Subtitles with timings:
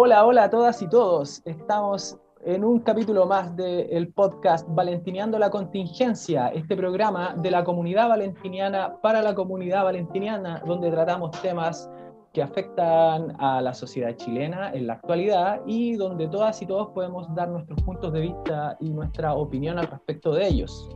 [0.00, 1.42] Hola, hola a todas y todos.
[1.44, 8.08] Estamos en un capítulo más del podcast Valentineando la Contingencia, este programa de la comunidad
[8.08, 11.90] valentiniana para la comunidad valentiniana, donde tratamos temas
[12.32, 17.26] que afectan a la sociedad chilena en la actualidad y donde todas y todos podemos
[17.34, 20.88] dar nuestros puntos de vista y nuestra opinión al respecto de ellos.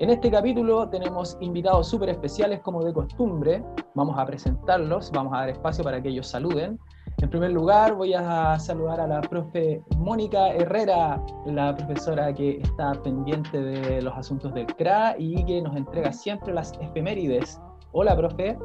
[0.00, 3.64] En este capítulo tenemos invitados súper especiales como de costumbre.
[3.96, 6.78] Vamos a presentarlos, vamos a dar espacio para que ellos saluden.
[7.20, 12.92] En primer lugar, voy a saludar a la profe Mónica Herrera, la profesora que está
[13.02, 17.60] pendiente de los asuntos del CRA y que nos entrega siempre las efemérides.
[17.90, 18.56] Hola, profe.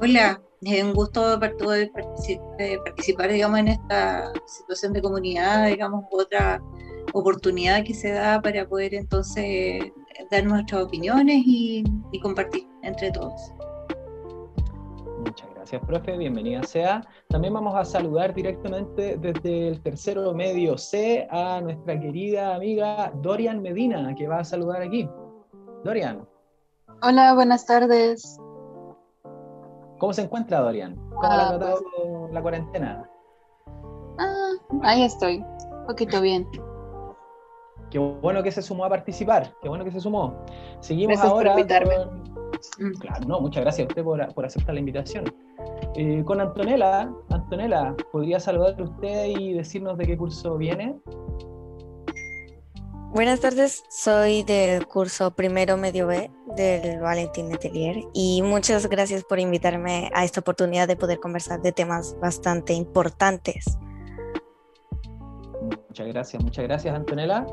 [0.00, 6.60] Hola, es un gusto poder participar, digamos, en esta situación de comunidad, digamos, otra
[7.12, 9.92] oportunidad que se da para poder entonces
[10.30, 13.52] dar nuestras opiniones y, y compartir entre todos.
[15.24, 16.16] Muchas gracias, profe.
[16.16, 17.02] Bienvenida sea.
[17.28, 23.60] También vamos a saludar directamente desde el tercero medio C a nuestra querida amiga Dorian
[23.60, 25.08] Medina, que va a saludar aquí.
[25.84, 26.26] Dorian.
[27.02, 28.38] Hola, buenas tardes.
[29.98, 30.96] ¿Cómo se encuentra Dorian?
[30.96, 33.10] ¿Cómo la ha ah, tratado pues la cuarentena?
[34.18, 36.46] Ah, ahí estoy, un poquito bien.
[37.90, 40.44] Qué bueno que se sumó a participar, qué bueno que se sumó.
[40.80, 41.54] Seguimos ahora.
[41.54, 42.94] Con...
[42.98, 45.24] Claro, no, muchas gracias a usted por, aceptar la invitación.
[45.96, 50.96] Eh, con Antonella, Antonella, ¿podría saludar a usted y decirnos de qué curso viene?
[53.12, 59.40] Buenas tardes, soy del curso primero medio B del Valentín Letelier y muchas gracias por
[59.40, 63.78] invitarme a esta oportunidad de poder conversar de temas bastante importantes.
[65.60, 67.46] Muchas gracias, muchas gracias Antonella.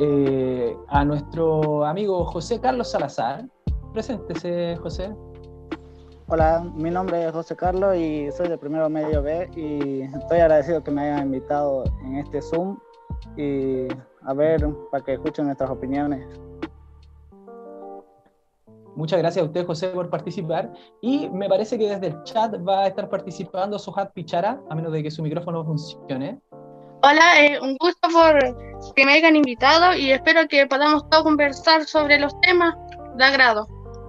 [0.00, 3.48] Eh, a nuestro amigo José Carlos Salazar,
[3.92, 5.14] preséntese José.
[6.28, 10.82] Hola, mi nombre es José Carlos y soy del primero medio B y estoy agradecido
[10.82, 12.78] que me hayan invitado en este Zoom
[13.36, 13.88] y
[14.24, 16.26] a ver, para que escuchen nuestras opiniones.
[18.94, 20.72] Muchas gracias a usted, José, por participar.
[21.00, 24.92] Y me parece que desde el chat va a estar participando Sohat Pichara, a menos
[24.92, 26.40] de que su micrófono funcione.
[27.04, 31.82] Hola, eh, un gusto por que me hayan invitado y espero que podamos todos conversar
[31.82, 32.76] sobre los temas
[33.16, 33.66] de agrado.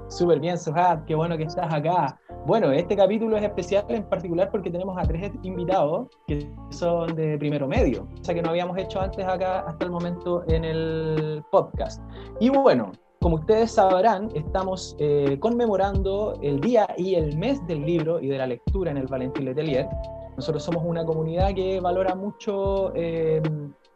[0.10, 2.16] Súper bien, Sohat, qué bueno que estás acá.
[2.46, 7.36] Bueno, este capítulo es especial en particular porque tenemos a tres invitados que son de
[7.40, 11.44] primero medio, o sea que no habíamos hecho antes acá hasta el momento en el
[11.50, 12.00] podcast.
[12.40, 18.20] Y bueno, como ustedes sabrán, estamos eh, conmemorando el día y el mes del libro
[18.20, 19.88] y de la lectura en el Valentín Letelier.
[20.36, 23.42] Nosotros somos una comunidad que valora mucho eh,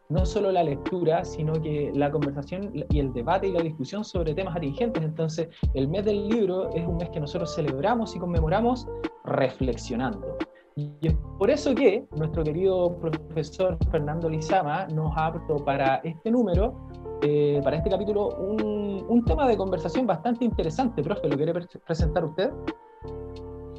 [0.08, 4.34] no solo la lectura, sino que la conversación y el debate y la discusión sobre
[4.34, 5.02] temas atingentes.
[5.02, 8.86] Entonces, el mes del libro es un mes que nosotros celebramos y conmemoramos
[9.24, 10.38] reflexionando.
[10.76, 16.30] Y es por eso que nuestro querido profesor Fernando Lizama nos ha apto para este
[16.30, 16.72] número,
[17.22, 21.02] eh, para este capítulo, un, tema de conversación bastante interesante.
[21.02, 21.52] Profe, ¿lo quiere
[21.84, 22.50] presentar usted?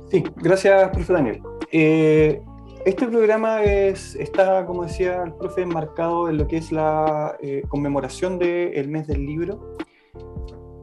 [0.08, 1.42] Sí, gracias, profe Daniel.
[1.72, 2.44] Eh,
[2.86, 7.64] este programa es, está, como decía el profe, enmarcado en lo que es la eh,
[7.68, 9.76] conmemoración del mes del libro.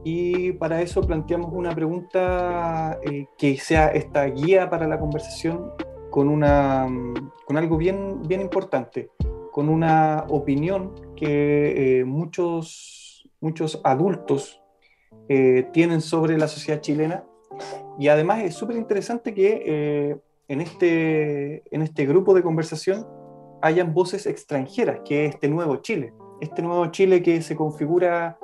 [0.03, 5.71] Y para eso planteamos una pregunta eh, que sea esta guía para la conversación
[6.11, 6.87] con, una,
[7.45, 9.09] con algo bien, bien importante,
[9.51, 14.61] con una opinión que eh, muchos, muchos adultos
[15.73, 17.25] tienen sobre la sociedad chilena.
[17.99, 23.05] Y además es súper interesante que en este, en este grupo de conversación
[23.61, 28.37] hayan voces extranjeras, que es este nuevo Chile, este nuevo Chile que se configura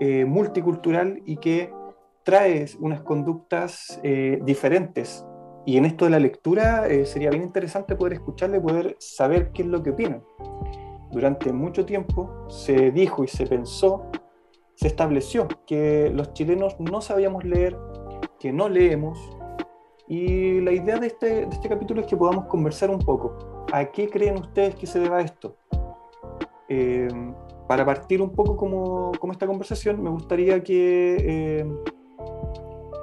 [0.00, 1.70] eh, multicultural y que
[2.24, 5.24] trae unas conductas eh, diferentes.
[5.66, 9.62] Y en esto de la lectura eh, sería bien interesante poder escucharle, poder saber qué
[9.62, 10.22] es lo que opinan.
[11.12, 14.10] Durante mucho tiempo se dijo y se pensó,
[14.74, 17.76] se estableció que los chilenos no sabíamos leer,
[18.40, 19.18] que no leemos,
[20.06, 23.66] y la idea de este, de este capítulo es que podamos conversar un poco.
[23.72, 25.56] ¿A qué creen ustedes que se deba esto?
[26.68, 27.08] Eh,
[27.68, 31.66] para partir un poco como, como, esta conversación, me gustaría que eh,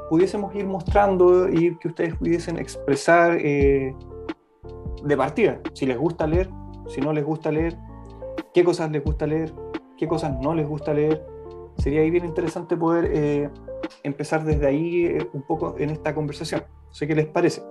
[0.10, 3.96] pudiésemos ir mostrando y que ustedes pudiesen expresar eh,
[5.04, 6.50] de partida, si les gusta leer,
[6.88, 7.75] si no les gusta leer,
[8.54, 9.52] qué cosas les gusta leer,
[9.98, 11.25] qué cosas no les gusta leer.
[11.78, 13.52] Sería ahí bien interesante poder
[14.04, 17.64] empezar desde ahí un poco en esta conversación sé qué les parece.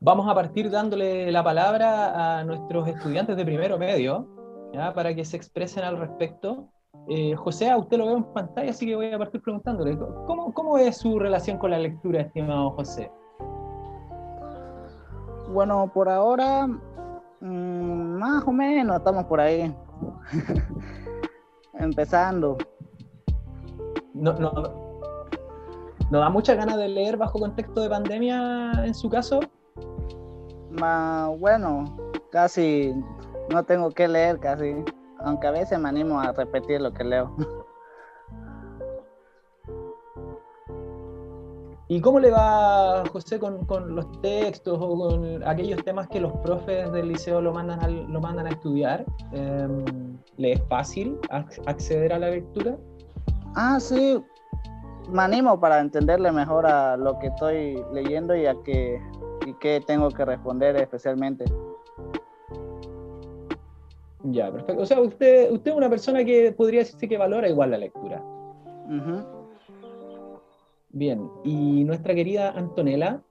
[0.00, 4.26] Vamos a partir dándole la palabra a nuestros estudiantes de primero medio,
[4.72, 4.92] ¿ya?
[4.94, 6.68] para que se expresen al respecto.
[7.08, 9.96] Eh, José, a usted lo veo en pantalla, así que voy a partir preguntándole,
[10.26, 13.10] ¿cómo, ¿cómo es su relación con la lectura, estimado José?
[15.52, 19.74] Bueno, por ahora, mmm, más o menos estamos por ahí.
[21.74, 22.56] Empezando.
[24.14, 24.50] No, no,
[26.10, 29.38] ¿No da mucha ganas de leer bajo contexto de pandemia en su caso?
[30.70, 31.84] Ma, bueno,
[32.32, 32.92] casi
[33.52, 34.74] no tengo que leer casi,
[35.20, 37.34] aunque a veces me animo a repetir lo que leo.
[41.86, 46.32] ¿Y cómo le va, José, con, con, los textos o con aquellos temas que los
[46.38, 49.04] profes del liceo lo mandan a, lo mandan a estudiar?
[49.32, 49.68] Eh,
[50.36, 52.76] ¿Le es fácil acceder a la lectura?
[53.54, 54.22] Ah, sí.
[55.10, 59.00] Me animo para entenderle mejor a lo que estoy leyendo y a qué
[59.46, 61.44] y qué tengo que responder especialmente.
[64.24, 64.82] Ya, perfecto.
[64.82, 68.22] O sea, usted, usted es una persona que podría decirse que valora igual la lectura.
[68.86, 69.24] Ujú.
[70.90, 73.22] Bien, y nuestra querida Antonella,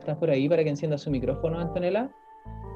[0.00, 2.10] ¿estás por ahí para que encienda su micrófono, Antonella?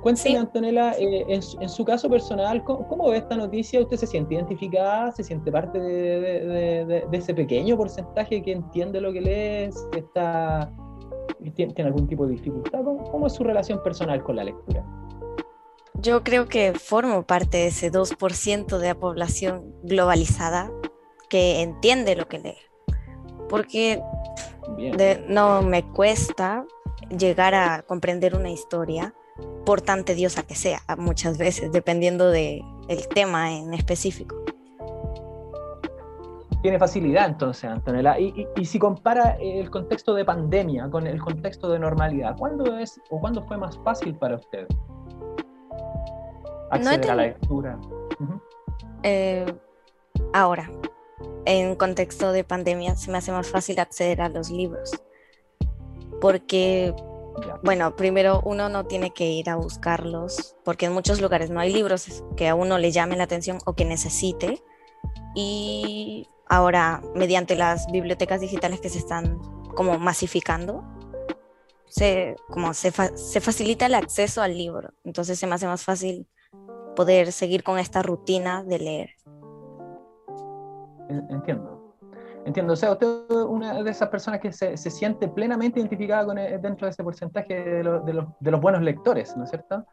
[0.05, 0.37] Cuénteme, Sí.
[0.37, 3.81] Antonella, eh, en, su- en su caso personal, ¿cómo, cómo ve esta noticia?
[3.81, 5.11] ¿Usted se siente identificada?
[5.13, 9.21] ¿Se siente parte de, de- de- de- de ese pequeño porcentaje que entiende lo que
[9.23, 9.71] lee?
[9.93, 10.71] ¿Que está,
[11.55, 12.85] tiene, tiene algún tipo de dificultad?
[12.85, 14.85] ¿Cómo, cómo es su relación personal con la lectura?
[15.95, 20.71] Yo creo que formo parte de ese 2% de la población globalizada
[21.31, 22.59] que entiende lo que lee.
[23.49, 24.03] Porque
[24.99, 26.67] de- no me cuesta
[27.17, 29.15] llegar a comprender una historia,
[29.65, 32.63] por tan tediosa que sea, muchas veces, dependiendo del
[33.15, 34.37] tema en específico.
[36.63, 38.19] Tiene facilidad entonces, Antonella.
[38.19, 42.79] Y, y- y si compara el contexto de pandemia con el contexto de normalidad, ¿cuándo
[42.79, 44.67] es o cuándo fue más fácil para usted
[46.71, 47.79] acceder a la lectura?
[49.03, 49.45] Eh,
[50.33, 50.71] ahora,
[51.45, 54.91] en contexto de pandemia, se me hace más fácil acceder a los libros.
[56.21, 56.95] Porque.
[57.63, 61.73] Bueno, primero uno no tiene que ir a buscarlos, porque en muchos lugares no hay
[61.73, 64.63] libros que a uno le llamen la atención o que necesite.
[65.35, 69.41] Y ahora, mediante las bibliotecas digitales que se están
[69.75, 70.85] como masificando,
[71.87, 74.91] se, como se, fa- se facilita el acceso al libro.
[75.05, 76.29] Entonces se me hace más fácil
[76.97, 79.11] poder seguir con esta rutina de leer.
[81.09, 81.74] En- Entiendo.
[82.47, 82.75] Entiendo.
[82.75, 86.37] O sea, usted es una de esas personas que se, se siente plenamente identificada con
[86.39, 89.51] el- dentro de ese porcentaje de, lo- de los, de los buenos lectores, ¿no es
[89.51, 89.85] cierto?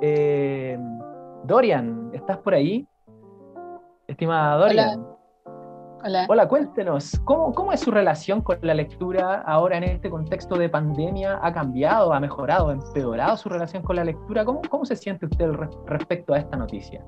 [0.00, 0.78] Eh,
[1.44, 2.86] Dorian, ¿estás por ahí?
[4.06, 5.06] Estimada Dorian.
[6.06, 6.26] Hola.
[6.28, 10.68] Hola, cuéntenos, ¿cómo, ¿cómo es su relación con la lectura ahora en este contexto de
[10.68, 11.40] pandemia?
[11.42, 14.44] ¿Ha cambiado, ha mejorado, ha empeorado su relación con la lectura?
[14.44, 17.02] ¿Cómo, cómo se siente usted re- respecto a esta noticia?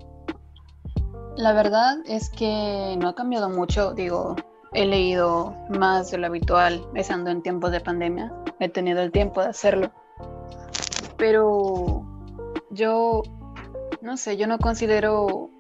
[1.37, 3.93] La verdad es que no ha cambiado mucho.
[3.93, 4.37] Digo,
[4.73, 8.33] he leído más de lo habitual estando en tiempos de pandemia.
[8.59, 9.93] He tenido el tiempo de hacerlo.
[11.19, 12.05] Pero
[12.71, 13.23] yo,
[14.01, 15.51] no sé, yo no considero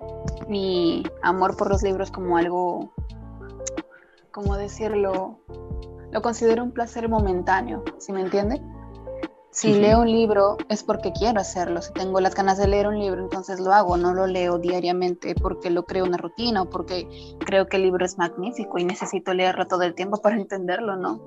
[0.48, 2.94] mi amor por los libros como algo,
[4.30, 5.40] ¿cómo decirlo?
[6.10, 8.62] Lo considero un placer momentáneo, ¿sí me entiende?
[9.56, 11.80] Si leo un libro es porque quiero hacerlo.
[11.80, 13.96] Si tengo las ganas de leer un libro, entonces lo hago.
[13.96, 17.08] No lo leo diariamente porque lo creo una rutina o porque
[17.38, 21.22] creo que el libro es magnífico y necesito leerlo todo el tiempo para entenderlo, ¿no?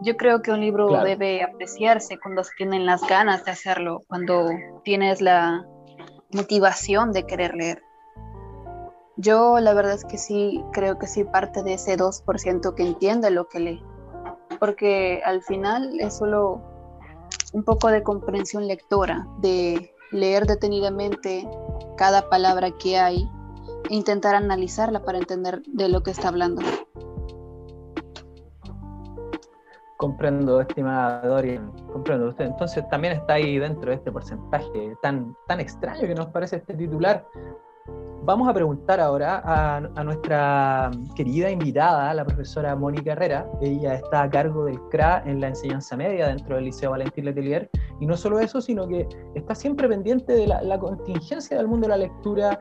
[0.00, 1.04] Yo creo que un libro Claro.
[1.04, 4.48] debe apreciarse cuando se tienen las ganas de hacerlo, cuando
[4.82, 5.62] tienes la
[6.32, 7.82] motivación de querer leer.
[9.18, 13.30] Yo la verdad es que sí, creo que sí parte de ese 2% que entiende
[13.30, 13.84] lo que lee,
[14.58, 16.75] porque al final es solo
[17.56, 21.48] un poco de comprensión lectora, de leer detenidamente
[21.96, 23.26] cada palabra que hay
[23.88, 26.60] e intentar analizarla para entender de lo que está hablando.
[29.96, 32.28] Comprendo, estimada Dorian, comprendo.
[32.28, 36.56] Usted entonces también está ahí dentro de este porcentaje tan, tan extraño que nos parece
[36.56, 37.26] este titular.
[38.26, 43.48] Vamos a preguntar ahora a, nuestra querida invitada, la profesora Mónica Herrera.
[43.60, 47.70] Ella está a cargo del CRA en la enseñanza media dentro del Liceo Valentín Letelier.
[48.00, 51.90] Y no solo eso, sino que está siempre pendiente de la, contingencia del mundo de
[51.90, 52.60] la lectura,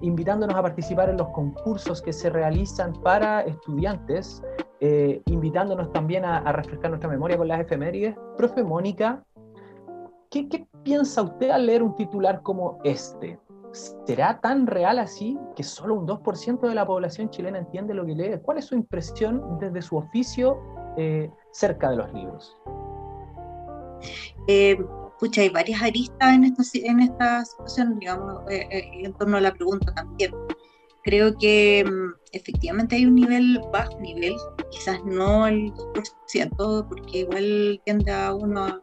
[0.00, 4.42] invitándonos a participar en los concursos que se realizan para estudiantes,
[4.80, 8.16] eh, invitándonos también a, refrescar nuestra memoria con las efemérides.
[8.38, 9.22] Profe Mónica,
[10.30, 13.38] ¿qué, qué piensa usted al leer un titular como este?
[13.72, 18.14] ¿Será tan real así que solo un 2% de la población chilena entiende lo que
[18.14, 18.40] lee?
[18.42, 20.58] ¿Cuál es su impresión desde su oficio
[20.96, 22.56] eh, cerca de los libros?
[24.46, 24.78] Eh,
[25.36, 28.66] hay varias aristas en esta, situación, digamos, eh,
[29.04, 30.32] en torno a la pregunta también.
[31.04, 34.34] creo que mm, efectivamente hay un nivel bajo nivel,
[34.70, 38.82] quizás no el 2%, porque igual tiende a uno a,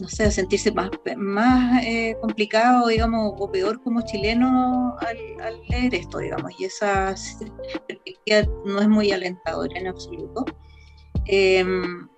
[0.00, 5.94] no sé, a sentirse más, más eh, complicado, digamos, o peor como chileno al, leer
[5.94, 7.14] esto, digamos, y esa
[7.86, 10.44] perspectiva no es muy alentadora en absoluto.
[11.26, 12.08] Em,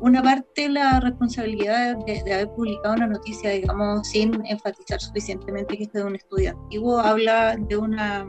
[0.00, 5.98] una parte la responsabilidad de, haber publicado una noticia, digamos, sin enfatizar suficientemente que esto
[5.98, 8.26] es un estudio antiguo, habla de una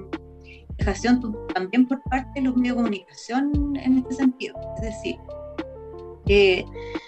[0.77, 4.55] dejación también por parte de los medios de comunicación en este sentido.
[4.77, 5.17] Es decir,
[6.27, 6.65] eh,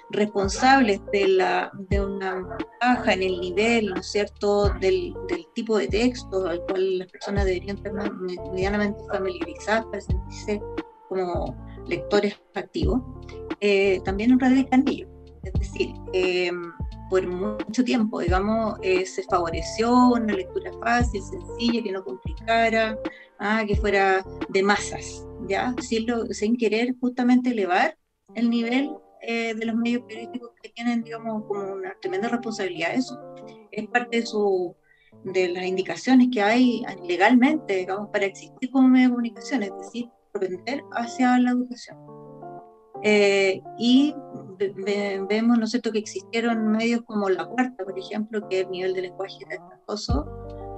[0.10, 2.48] responsables de, la, de una
[2.82, 7.08] baja en el nivel, ¿no es cierto?, del, del, tipo de texto al cual las
[7.10, 7.94] personas deberían estar
[8.52, 10.62] medianamente familiarizadas para sentirse
[11.10, 11.56] como
[11.88, 13.02] lectores activos,
[13.62, 15.10] eh, también radican ellos.
[15.44, 16.52] Es decir, eh,
[17.10, 22.98] por mucho tiempo, digamos, eh, se favoreció una lectura fácil, sencilla, que no complicara,
[23.40, 25.74] ah, que fuera de masas, ¿ya?
[25.82, 27.98] Sin, sin querer justamente elevar
[28.36, 28.92] el nivel
[29.28, 32.96] de los medios periodísticos que tienen, digamos, como una tremenda responsabilidad.
[32.96, 33.20] Eso
[33.72, 34.76] es parte de, su,
[35.24, 40.10] de las indicaciones que hay legalmente, digamos, para existir como medio de comunicación, es decir,
[40.32, 41.98] propender hacia la educación.
[43.04, 44.16] Eh, y
[45.30, 48.94] vemos, ¿no es cierto?, que existieron medios como La Cuarta, por ejemplo, que el nivel
[48.94, 50.26] de lenguaje era espantoso,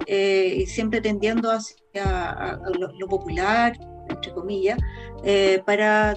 [0.06, 3.78] eh, siempre tendiendo hacia lo, popular,
[4.08, 4.78] entre comillas,
[5.24, 6.14] eh, para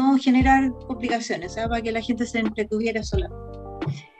[0.00, 3.28] no generar complicaciones, para que la gente se entretuviera sola.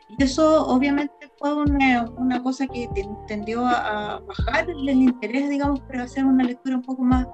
[0.09, 2.89] Y eso obviamente fue una, una cosa que
[3.27, 7.27] tendió a, a bajar el interés, digamos, para hacer una lectura un poco más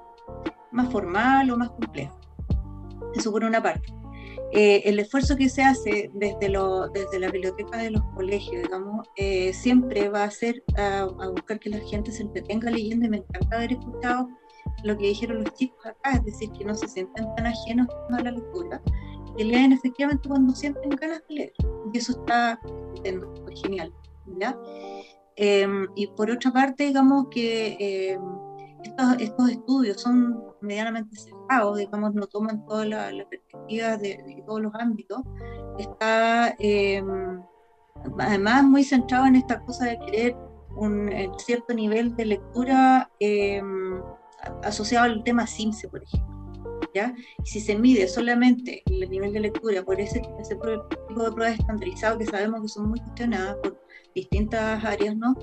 [0.76, 2.20] más formal o más complejo.
[3.14, 3.92] Eso por una parte.
[4.52, 9.08] Eh, el esfuerzo que se hace desde, lo, desde la biblioteca de los colegios, digamos,
[9.16, 13.16] eh, siempre va a ser a, buscar que la gente se entretenga leyendo y me
[13.18, 14.28] encanta haber escuchado
[14.84, 18.22] lo que dijeron los chicos acá, es decir, que no se sientan tan ajenos a
[18.22, 18.80] la lectura,
[19.36, 21.52] que leen efectivamente cuando sienten ganas de leer.
[21.92, 22.60] Y eso está
[23.62, 23.92] genial.
[25.36, 28.20] Em, y por otra parte, digamos que em,
[28.82, 35.20] estos, estudios son medianamente cerrados, digamos, no toman toda la, perspectiva de, todos los ámbitos,
[35.78, 37.42] está em,
[38.18, 40.36] además muy centrado en esta cosa de querer
[40.76, 43.10] un cierto nivel de lectura
[44.62, 46.34] asociado al tema SIMSE, por ejemplo.
[46.94, 47.14] ¿Ya?
[47.44, 50.66] Y si se mide solamente el nivel de lectura por ese, ese tipo
[51.24, 53.78] de pruebas estandarizadas que sabemos que son muy cuestionadas por
[54.14, 55.34] distintas áreas, ¿no?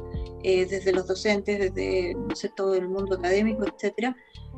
[0.44, 2.16] Eh, desde los docentes, desde
[2.56, 4.16] todo el mundo académico, etcétera.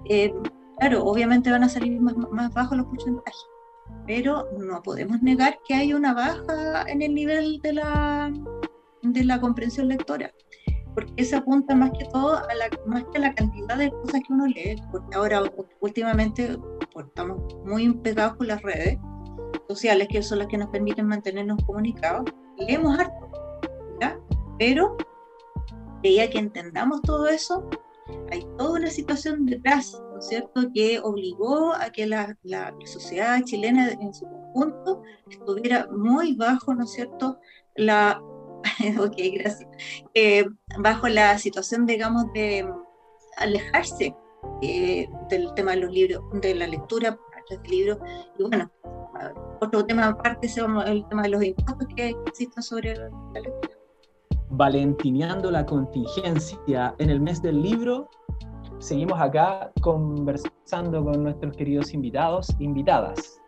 [0.10, 0.34] Eh,
[0.80, 3.46] claro, obviamente van a salir más, más bajos los porcentajes,
[4.08, 8.34] pero no podemos negar que hay una baja en el nivel de la,
[9.02, 10.34] de la comprensión lectora
[10.96, 14.34] porque se apunta más que todo a la, más que la cantidad de cosas que
[14.34, 15.44] uno lee, porque ahora
[15.82, 16.58] últimamente
[16.94, 18.98] pues, estamos muy pegados con las redes
[19.68, 23.30] sociales, que son las que nos permiten mantenernos comunicados, leemos harto,
[24.58, 24.96] pero
[26.04, 27.68] ya que entendamos todo eso,
[28.32, 33.42] hay toda una situación detrás, ¿no es cierto?, que obligó a que la, la, sociedad
[33.44, 37.40] chilena en su conjunto estuviera muy bajo, ¿no es cierto?,
[37.76, 38.22] la,
[39.00, 39.70] ok, gracias,
[40.14, 40.46] eh,
[40.80, 42.68] bajo la situación, digamos, de
[43.38, 44.16] alejarse
[44.62, 47.18] eh, del tema de los libros, de la lectura
[47.50, 48.00] de libros,
[48.40, 48.72] y bueno,
[49.62, 53.76] otro tema aparte es el tema de los impuestos que existen sobre la lectura
[54.50, 58.10] valentineando la contingencia en el mes del libro,
[58.80, 63.42] seguimos acá conversando con nuestros queridos invitados, invitadas.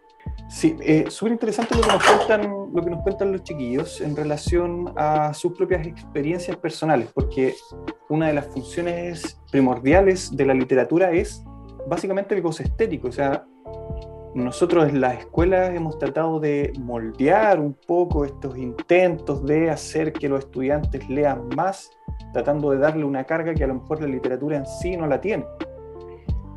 [0.50, 4.16] Sí, eh, súper interesante lo que, nos cuentan, lo que nos cuentan los chiquillos en
[4.16, 7.56] relación a sus propias experiencias personales, porque
[8.10, 11.44] una de las funciones primordiales de la literatura es
[11.88, 13.46] básicamente el gozo estético, o sea,
[14.38, 20.30] nosotros en las escuelas hemos tratado de moldear un poco estos intentos de hacer que
[20.30, 21.90] los estudiantes lean más,
[22.34, 25.20] tratando de darle una carga que a lo mejor la literatura en sí no la
[25.20, 25.46] tiene.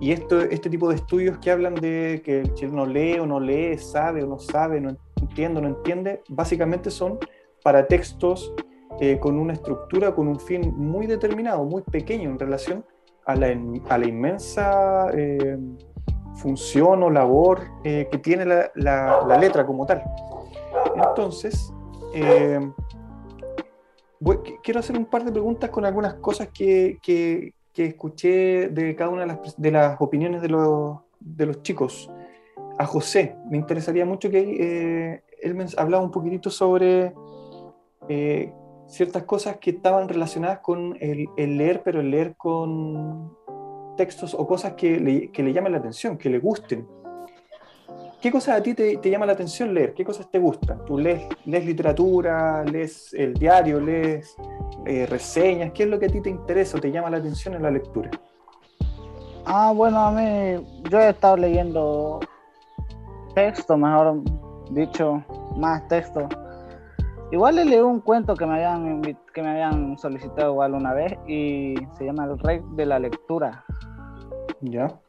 [0.00, 3.38] Y esto, este tipo de estudios que hablan de que el chileno lee o no
[3.38, 7.18] lee, sabe o no sabe, no entiende o no entiende, básicamente son
[7.62, 8.54] para textos
[9.00, 12.84] eh, con una estructura, con un fin muy determinado, muy pequeño en relación
[13.26, 13.48] a la,
[13.88, 15.10] a la inmensa...
[15.12, 15.58] Eh,
[16.40, 20.02] función o labor eh, que tiene la, la, letra como tal.
[20.96, 21.72] Entonces,
[22.14, 22.60] eh,
[24.62, 29.10] quiero hacer un par de preguntas con algunas cosas que, que, que escuché de cada
[29.10, 32.10] una de las, de las opiniones de los, de los, chicos.
[32.78, 37.14] A José, me interesaría mucho que eh, él me hablaba un poquitito sobre
[38.90, 43.36] ciertas cosas que estaban relacionadas con el, leer, pero el leer con
[43.96, 46.86] textos o cosas que le, que le llamen la atención, que le gusten.
[48.20, 49.94] ¿Qué cosas a ti te, te llama la atención leer?
[49.94, 50.84] ¿Qué cosas te gustan?
[50.84, 54.36] ¿Tú lees, lees literatura, lees el diario, lees
[54.84, 55.72] eh, reseñas?
[55.72, 57.70] ¿Qué es lo que a ti te interesa o te llama la atención en la
[57.70, 58.10] lectura?
[59.46, 62.20] Ah, bueno, a mí yo he estado leyendo
[63.34, 64.22] texto, mejor
[64.70, 65.24] dicho,
[65.56, 66.28] más texto.
[67.32, 71.16] Igual le leí un cuento que me habían que me habían solicitado igual una vez
[71.26, 73.64] y se llama El Rey de la Lectura.
[74.60, 75.00] Ya.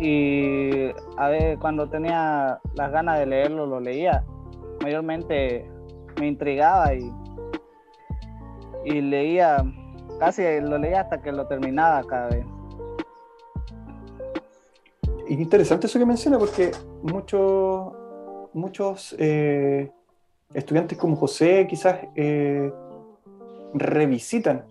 [0.00, 4.24] Y a ver, cuando tenía las ganas de leerlo, lo leía.
[4.82, 5.70] Mayormente
[6.18, 7.12] me intrigaba y,
[8.86, 9.62] y leía,
[10.18, 12.46] casi lo leía hasta que lo terminaba cada vez.
[15.28, 17.92] interesante eso que menciona porque muchos,
[18.52, 19.90] muchos eh,
[20.54, 22.72] estudiantes como José quizás eh,
[23.74, 24.66] revisitan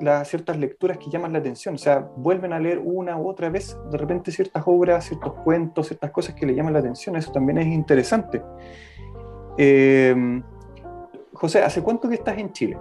[0.00, 3.48] las ciertas lecturas que llaman la atención, o sea, vuelven a leer una u otra
[3.50, 7.32] vez de repente ciertas obras, ciertos cuentos, ciertas cosas que le llaman la atención, eso
[7.32, 8.42] también es interesante.
[9.58, 10.42] Eh,
[11.32, 12.78] José, ¿hace cuánto que estás en Chile?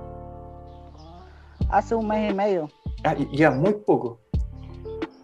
[1.70, 2.70] Hace un mes y medio.
[3.04, 4.20] Ah, ya, muy poco.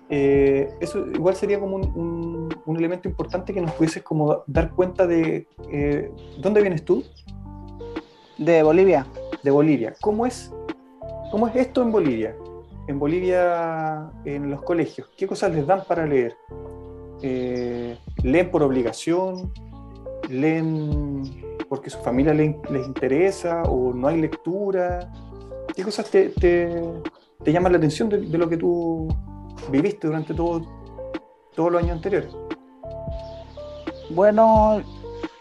[0.09, 5.05] Eh, eso igual sería como un, un, elemento importante que nos pudieses como dar cuenta
[5.05, 7.03] de eh, dónde vienes tú.
[8.39, 9.05] De Bolivia.
[9.43, 9.95] De Bolivia.
[10.01, 10.51] ¿Cómo es,
[11.31, 12.35] ¿Cómo es esto en Bolivia?
[12.87, 16.35] En Bolivia, en los colegios, ¿qué cosas les dan para leer?
[17.21, 19.53] Eh, ¿Leen por obligación?
[20.29, 22.55] ¿Leen porque su familia les,
[22.87, 25.11] interesa o no hay lectura?
[25.75, 26.81] ¿Qué cosas te, te,
[27.43, 29.07] te llaman la atención de, de lo que tú
[29.69, 30.61] viviste durante todo,
[31.55, 32.35] todos los años anteriores?
[34.09, 34.81] Bueno,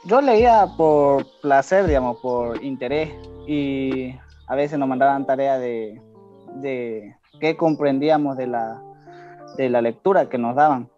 [0.05, 3.11] yo leía por placer, digamos, por interés
[3.49, 4.15] y
[4.47, 6.03] a veces nos mandaban tareas de,
[6.57, 8.83] de qué comprendíamos de la,
[9.57, 10.91] de la lectura que nos daban.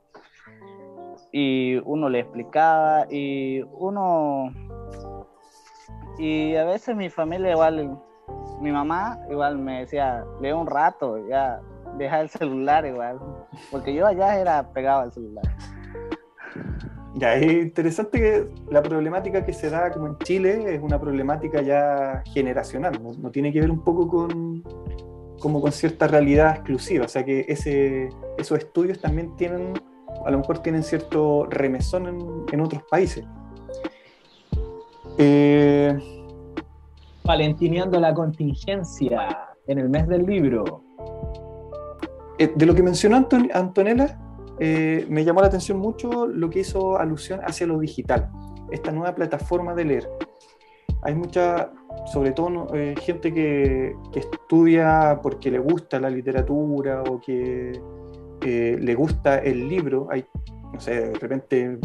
[1.30, 4.52] Y uno le explicaba y uno...
[6.19, 7.97] Y a veces mi familia igual,
[8.60, 11.60] mi mamá igual me decía, lee un rato, ya
[11.97, 13.21] dejar el celular igual,
[13.71, 15.45] porque yo allá era pegado al celular.
[17.14, 21.60] Ya, es interesante que la problemática que se da como en Chile es una problemática
[21.60, 24.62] ya generacional, no, tiene que ver un poco con,
[25.40, 29.73] como con cierta realidad exclusiva, o sea que ese, esos estudios también tienen,
[30.25, 32.18] a lo mejor tienen cierto remesón en,
[32.52, 33.25] en otros países.
[35.18, 35.99] Eh...
[37.25, 40.82] Valentineando la contingencia en el mes del libro.
[42.38, 44.18] Eh, de lo que mencionó Antonella,
[44.60, 48.30] eh, me llamó la atención mucho lo que hizo alusión hacia lo digital,
[48.70, 50.10] esta nueva plataforma de leer.
[51.02, 51.73] Hay mucha,
[52.12, 57.80] sobre todo eh, gente que, estudia porque le gusta la literatura o que
[58.42, 60.08] le gusta el libro.
[60.10, 60.26] Hay,
[60.73, 61.78] no sé, de repente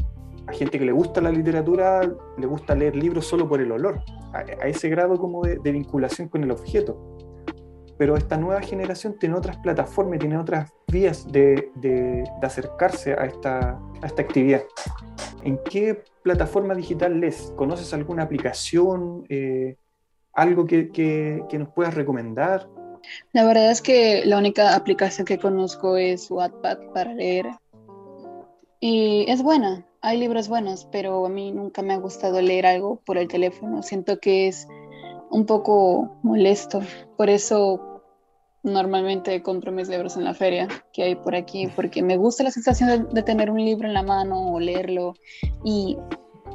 [0.48, 2.02] a gente que le gusta la literatura,
[2.38, 4.02] le gusta leer libros solo por el olor,
[4.34, 7.15] a, ese grado como de vinculación con el objeto
[7.98, 13.80] pero esta nueva generación tiene otras plataformas, tiene otras vías de, de, acercarse a esta,
[14.02, 14.64] a esta, actividad.
[15.44, 17.54] ¿En qué plataforma digital lees?
[17.56, 19.26] ¿Conoces alguna aplicación?
[19.30, 19.78] Eh,
[20.34, 22.68] ¿Algo que, que, que, nos puedas recomendar?
[23.32, 27.48] La verdad es que la única aplicación que conozco es Wattpad para leer.
[28.82, 33.02] Y es buena, hay libros buenos, pero a mí nunca me ha gustado leer algo
[33.06, 33.82] por el teléfono.
[33.82, 34.68] Siento que es
[35.36, 36.82] un poco molesto.
[37.18, 38.02] Por eso
[38.64, 42.52] normalmente compro mis libros en la feria que hay por aquí, porque me gusta la
[42.52, 45.14] sensación de, tener un libro en la mano o leerlo
[45.66, 45.98] y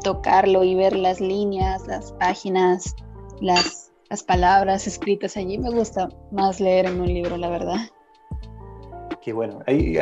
[0.03, 2.97] tocarlo y ver las líneas, las páginas,
[3.43, 5.59] las, las palabras escritas allí.
[5.59, 7.77] Me gusta más leer en un libro, la verdad.
[9.21, 9.59] Qué bueno.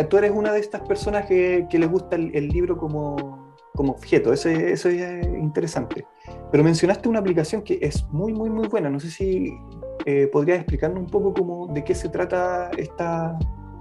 [0.09, 3.48] Tú eres una de estas personas que, que les gusta el, el libro como,
[3.79, 4.33] como objeto.
[4.33, 6.05] Eso, eso es interesante.
[6.51, 8.91] Pero mencionaste una aplicación que es muy, muy, muy buena.
[8.91, 9.57] No sé si
[10.05, 13.39] eh, podrías explicarnos un poco cómo, de qué se trata esta,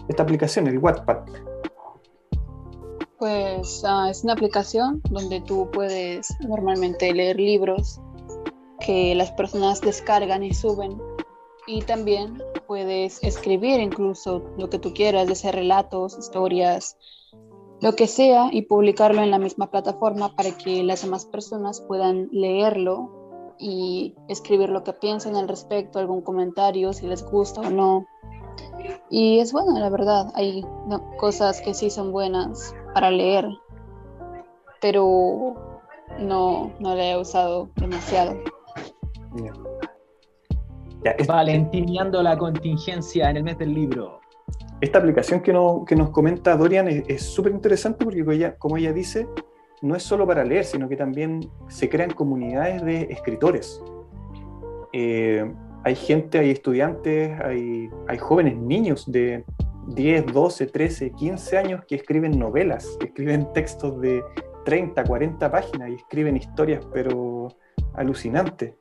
[0.07, 1.25] esta aplicación, el Wattpad.
[3.17, 7.99] Pues ah, es una aplicación donde tú puedes normalmente leer libros
[8.79, 11.01] que las personas descargan y suben.
[11.65, 16.97] Y también puedes escribir incluso lo que tú quieras, ser relatos, historias,
[17.81, 22.29] lo que sea y publicarlo en la misma plataforma para que las demás personas puedan
[22.31, 28.05] leerlo y escribir lo que piensan al respecto, algún comentario, si les gusta o no.
[29.09, 30.65] Y es bueno, la verdad, hay
[31.17, 33.47] cosas que sí son buenas para leer,
[34.81, 35.55] pero
[36.19, 38.37] no, no la he usado demasiado.
[41.27, 44.19] Valentineando la contingencia en el mes del libro.
[44.79, 45.51] Esta aplicación que,
[45.87, 49.27] que nos comenta Dorian es súper interesante porque, como ella, como ella dice,
[49.81, 53.81] no es solo para leer, sino que también se crean comunidades de escritores.
[54.93, 55.45] Eh,
[55.83, 59.43] hay gente, hay estudiantes, hay, hay jóvenes niños de
[59.87, 64.23] 10, 12, 13, 15 años que escriben novelas, que escriben textos de
[64.65, 67.47] 30, 40 páginas y escriben historias, pero
[67.93, 68.73] alucinantes.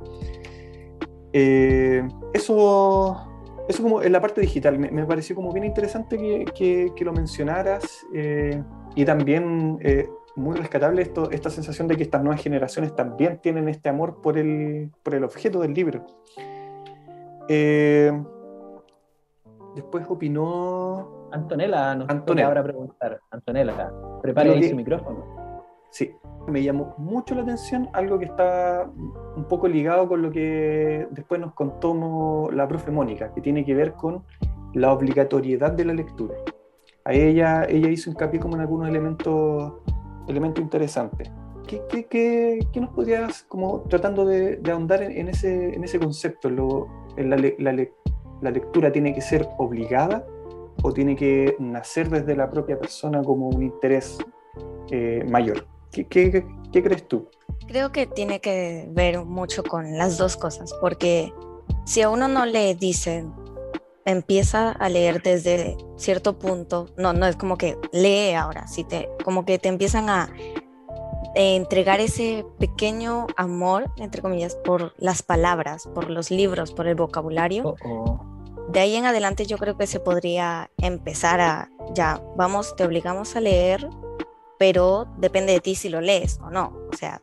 [1.32, 3.35] Eh, eso,
[3.68, 6.16] eso como en la parte digital, me, pareció como bien interesante
[6.54, 8.62] que, que, lo mencionaras eh,
[8.94, 13.68] y también eh, muy rescatable esto, esta sensación de que estas nuevas generaciones también tienen
[13.68, 16.06] este amor por el, por el objeto del libro.
[19.74, 21.28] después opinó...
[21.32, 22.46] Antonella, nos Antonella.
[22.48, 23.20] ahora preguntar.
[23.30, 25.35] Antonella, prepare su micrófono.
[25.96, 26.14] Sí,
[26.46, 28.86] me llamó mucho la atención algo que está
[29.34, 33.74] un poco ligado con lo que después nos contó la profe Mónica, que tiene que
[33.74, 34.22] ver con
[34.74, 36.34] la obligatoriedad de la lectura.
[37.06, 39.72] A ella, ella hizo hincapié como en algunos elementos,
[40.28, 41.30] elementos interesantes.
[41.66, 46.50] ¿Qué, qué, qué, qué nos podrías, como tratando de, ahondar en, ese, en ese concepto?
[46.50, 50.26] Lo, la, la, lectura tiene que ser obligada
[50.82, 54.18] o tiene que nacer desde la propia persona como un interés
[54.90, 55.66] eh, mayor?
[56.04, 57.28] ¿Qué, crees tú?
[57.66, 61.32] Creo que tiene que ver mucho con las dos cosas, porque
[61.84, 63.32] si a uno no le dicen,
[64.04, 69.08] empieza a leer desde cierto punto, no, no es como que lee ahora, si te,
[69.24, 70.30] como que te empiezan a
[71.34, 77.76] entregar ese pequeño amor, entre comillas, por las palabras, por los libros, por el vocabulario.
[78.70, 83.36] De ahí en adelante yo creo que se podría empezar a, ya, vamos, te obligamos
[83.36, 83.88] a leer
[84.58, 86.72] pero depende de ti si lo lees o no.
[86.92, 87.22] O sea,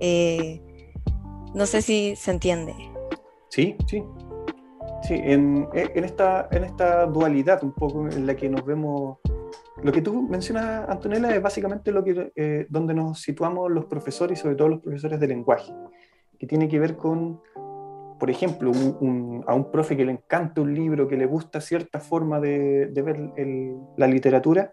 [0.00, 0.60] eh,
[1.54, 2.74] no sé si se entiende.
[3.48, 4.02] Sí, sí.
[5.02, 9.18] Sí, en, esta, en esta dualidad un poco en la que nos vemos,
[9.82, 14.38] lo que tú mencionas, Antonella, es básicamente lo que, eh, donde nos situamos los profesores
[14.38, 15.72] y sobre todo los profesores de lenguaje,
[16.38, 17.40] que tiene que ver con,
[18.18, 18.72] por ejemplo,
[19.46, 23.32] a un profe que le encanta un libro, que le gusta cierta forma de, ver
[23.96, 24.72] la literatura,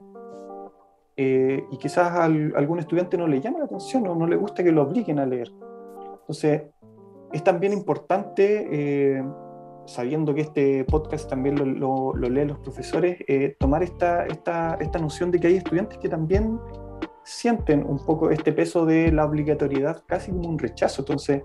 [1.15, 4.63] eh, y quizás a algún estudiante no le llama la atención o no le gusta
[4.63, 5.51] que lo obliguen a leer.
[6.21, 6.63] Entonces,
[7.31, 9.23] es también importante, eh,
[9.85, 14.99] sabiendo que este podcast también lo, lo, leen los profesores, eh, tomar esta, esta, esta
[14.99, 16.59] noción de que hay estudiantes que también
[17.23, 21.01] sienten un poco este peso de la obligatoriedad casi como un rechazo.
[21.01, 21.43] Entonces,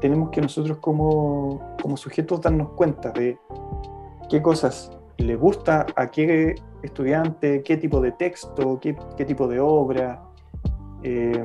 [0.00, 3.38] tenemos que nosotros como, como sujetos darnos cuenta de
[4.28, 9.60] qué cosas le gusta a qué estudiante, qué tipo de texto, qué, qué tipo de
[9.60, 10.22] obra.
[11.02, 11.44] Eh,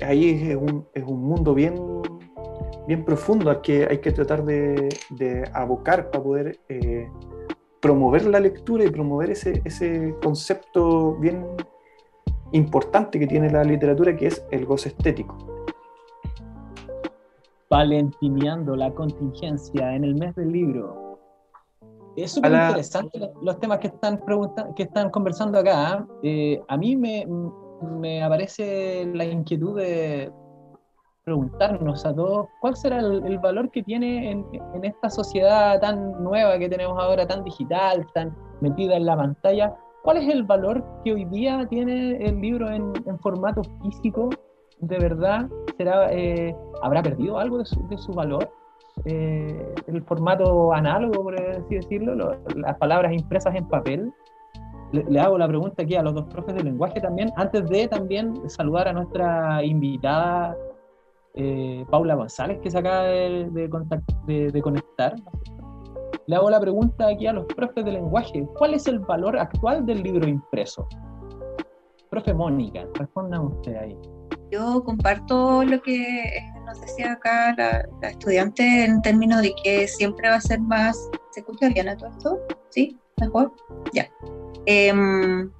[0.00, 1.74] ahí es un, es un, mundo bien,
[2.86, 7.08] bien profundo al que hay que tratar de, de abocar para poder eh,
[7.80, 11.46] promover la lectura y promover ese, ese concepto bien
[12.52, 15.36] importante que tiene la literatura, que es el goce estético.
[17.68, 21.05] Valentineando la contingencia en el mes del libro.
[22.16, 24.20] Es súper interesante los temas que están,
[24.74, 26.06] que están conversando acá.
[26.22, 27.26] Eh, a mí me,
[28.00, 30.32] me, aparece la inquietud de
[31.24, 36.58] preguntarnos a todos cuál será el, valor que tiene en, en, esta sociedad tan nueva
[36.58, 39.74] que tenemos ahora, tan digital, tan metida en la pantalla.
[40.02, 44.30] ¿Cuál es el valor que hoy día tiene el libro en, en formato físico?
[44.78, 48.48] ¿De verdad será, eh, habrá perdido algo de su, de su valor?
[49.04, 52.14] Eh, el formato análogo, por así decirlo,
[52.54, 54.12] las palabras impresas en papel.
[54.92, 58.48] Le, hago la pregunta aquí a los dos profes de lenguaje también, antes de también
[58.48, 60.56] saludar a nuestra invitada
[61.34, 63.68] eh, Paula González, que se acaba de,
[64.24, 65.14] de, conectar.
[66.26, 69.84] Le hago la pregunta aquí a los profes de lenguaje, ¿cuál es el valor actual
[69.84, 70.88] del libro impreso?
[72.08, 73.98] Profe Mónica, respondan usted ahí.
[74.50, 80.36] Yo comparto lo que nos decía acá la, estudiante en términos de que siempre va
[80.36, 80.96] a ser más.
[81.32, 82.40] ¿Se escucha bien a todo esto?
[82.70, 82.98] ¿Sí?
[83.20, 83.52] ¿Mejor?
[83.92, 84.08] Ya.
[84.66, 85.50] Em,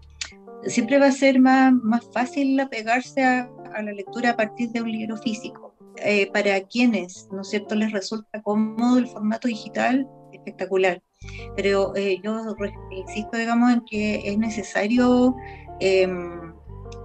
[0.64, 4.82] siempre va a ser más, más fácil apegarse a, a la lectura a partir de
[4.82, 5.66] un libro físico.
[6.04, 11.02] Eh, para quienes, ¿no es cierto?, les resulta cómodo el formato digital, espectacular.
[11.56, 12.54] Pero eh, yo
[12.90, 15.34] insisto, digamos, en que es necesario
[15.80, 16.52] em,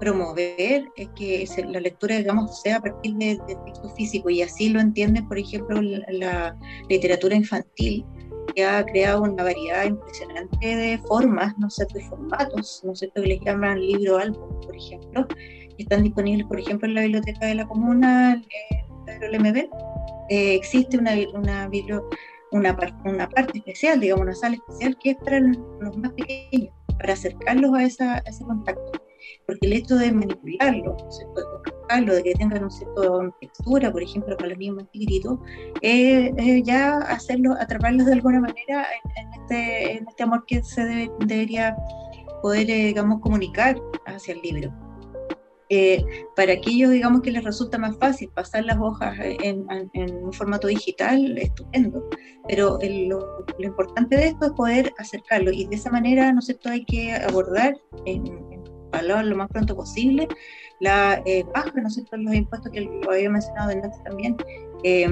[0.02, 4.80] promover es que la lectura, digamos, sea a partir de, texto físico y así lo
[4.80, 6.58] entiende, por ejemplo, la,
[6.90, 8.04] literatura infantil,
[8.56, 13.22] que ha creado una variedad impresionante de formas, no sé, de formatos, no sé, que
[13.22, 15.28] les llaman libro álbum, por ejemplo,
[15.78, 18.44] están disponibles, por ejemplo, en la biblioteca de la comuna,
[19.08, 19.58] en el MB.
[20.30, 21.70] Eh, existe una, una
[22.52, 27.14] una, una parte especial, digamos, una sala especial que es para los, más pequeños, para
[27.14, 29.11] acercarlos a, esa, ese contacto.
[29.46, 30.98] Porque el hecho de manipularlo,
[31.90, 35.40] de de que tengan un cierto textura, por ejemplo, para los niños más chiquititos,
[35.82, 40.86] eh, ya hacerlo, atraparlos de alguna manera en, este, en este, amor que se
[41.20, 41.76] debería
[42.42, 43.76] poder, eh, digamos, comunicar
[44.06, 44.74] hacia el libro.
[45.74, 46.04] Eh,
[46.36, 49.66] para aquellos, digamos, que les resulta más fácil pasar las hojas en,
[50.22, 52.10] un formato digital, estupendo.
[52.50, 56.70] Pero lo, importante de esto es poder acercarlo y de esa manera, ¿no es cierto?,
[56.70, 58.51] hay que abordar en,
[58.92, 60.28] en valor lo más pronto posible
[60.80, 64.36] la eh, baja, ¿no es cierto?, los impuestos que lo había mencionado antes también.
[64.84, 65.08] Eh,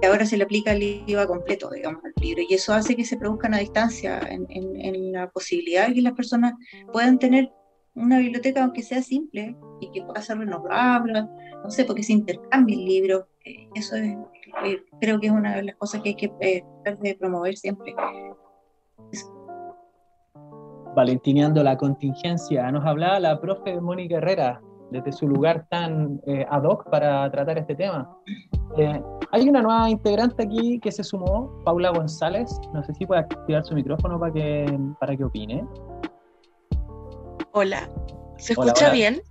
[0.00, 3.04] que ahora se le aplica el IVA completo, digamos, al libro, y eso hace que
[3.04, 6.54] se produzca una distancia en, en la posibilidad de que las personas
[6.92, 7.50] puedan tener
[7.98, 11.24] una biblioteca, aunque sea simple, y que pueda ser renovable,
[11.62, 13.28] no sé, porque se intercambie el libro.
[13.44, 14.16] Eh, eso es,
[14.64, 16.62] eh, creo que es una de las cosas que hay que eh,
[17.00, 17.94] de promover siempre.
[20.98, 26.90] Valentineando la contingencia, nos hablaba la profe Mónica Herrera desde su lugar tan ad hoc
[26.90, 28.10] para tratar este tema.
[29.30, 32.50] hay una nueva integrante aquí que se sumó, Paula González.
[32.74, 35.64] No sé si puede activar su micrófono para que, para que opine.
[37.52, 37.88] Hola,
[38.36, 39.22] ¿se escucha bien?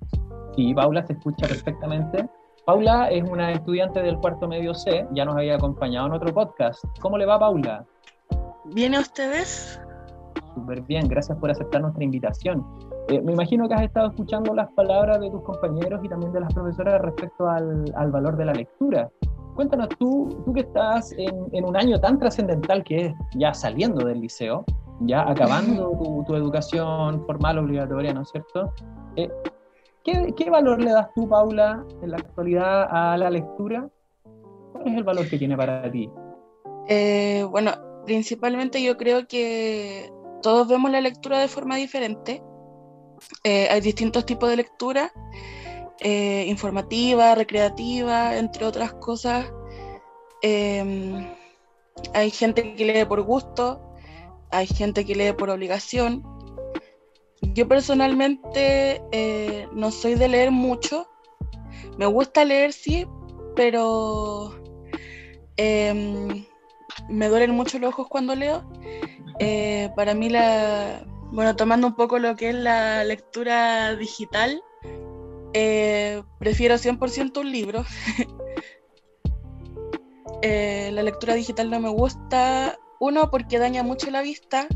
[0.56, 2.30] Sí, Paula se escucha perfectamente.
[2.66, 6.82] Paula es una estudiante del cuarto medio C, ya nos había acompañado en otro podcast.
[7.02, 7.86] ¿Cómo le va, Paula?
[8.74, 9.82] ¿Viene ustedes?
[10.58, 12.66] Súper bien, gracias por aceptar nuestra invitación.
[13.10, 16.40] Eh, me imagino que has estado escuchando las palabras de tus compañeros y también de
[16.40, 19.08] las profesoras respecto al, valor de la lectura.
[19.54, 24.04] Cuéntanos tú, tú que estás en, en un año tan trascendental que es ya saliendo
[24.04, 24.66] del liceo,
[25.02, 25.92] ya acabando
[26.28, 28.74] tu, educación formal obligatoria, ¿no es cierto?
[29.16, 29.30] Eh,
[30.04, 33.88] ¿qué, valor le das tú, Paula, en la actualidad a la lectura?
[34.74, 36.10] ¿Cuál es el valor que tiene para ti?
[36.88, 37.74] Eh, bueno,
[38.08, 40.10] principalmente yo creo que
[40.42, 42.42] todos vemos la lectura de forma diferente.
[43.44, 45.12] Eh, hay distintos tipos de lectura,
[46.00, 49.52] informativa, recreativa, entre otras cosas.
[50.44, 53.82] hay gente que lee por gusto,
[54.52, 56.24] hay gente que lee por obligación.
[57.42, 61.08] Yo personalmente eh, no soy de leer mucho.
[61.98, 63.08] Me gusta leer, sí,
[63.56, 64.56] pero
[65.58, 66.46] em,
[67.10, 68.64] me duelen mucho los ojos cuando leo.
[69.40, 74.62] Eh, para mí, la, bueno, tomando un poco lo que es la lectura digital,
[75.54, 77.86] eh, prefiero 100% un libro.
[80.42, 84.68] la lectura digital no me gusta uno, porque daña mucho la vista.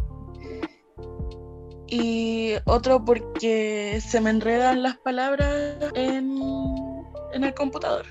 [1.87, 8.05] Y otro, porque se me enredan las palabras en, el computador.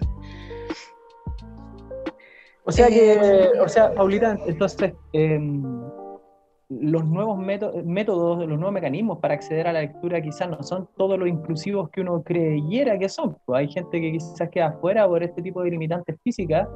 [2.64, 5.62] O sea que, eh, o sea, Paulita, entonces, em,
[6.70, 11.18] los nuevos métodos, los nuevos mecanismos para acceder a la lectura quizás no son todos
[11.18, 13.36] los inclusivos que uno creyera que son.
[13.44, 16.68] Pues hay gente que quizás queda afuera por este tipo de limitantes físicas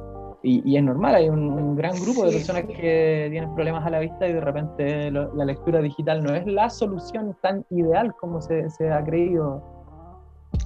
[0.43, 4.27] y, es normal, hay un, gran grupo de personas que tienen problemas a la vista
[4.27, 9.03] y de repente la lectura digital no es la solución tan ideal como se, ha
[9.03, 9.63] creído,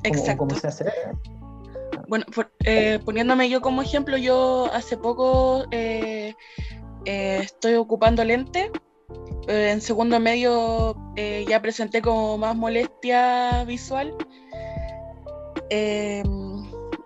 [0.04, 0.86] como, como se hace.
[2.10, 2.26] Bueno,
[2.66, 6.34] eh, poniéndome yo como ejemplo, yo hace poco eh,
[7.06, 8.72] eh, estoy ocupando lente.
[9.48, 10.96] En segundo medio
[11.48, 14.16] ya presenté como más molestia visual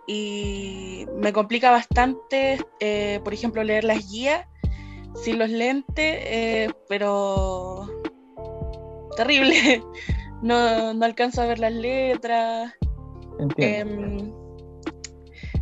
[0.07, 4.45] y me complica bastante, eh, por ejemplo, leer las guías
[5.23, 7.87] sin los lentes, eh, pero
[9.15, 9.83] terrible.
[10.43, 12.73] No, no, alcanzo a ver las letras.
[13.55, 14.33] Em,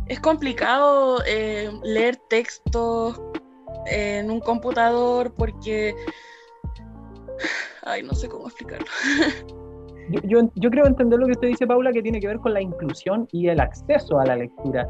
[0.08, 3.22] es complicado eh, leer textos
[3.86, 5.94] en un computador porque...
[7.82, 8.86] Ay, no sé cómo explicarlo.
[10.24, 12.60] yo, yo, creo entender lo que usted dice, Paula, que tiene que ver con la
[12.60, 14.88] inclusión y el acceso a la lectura.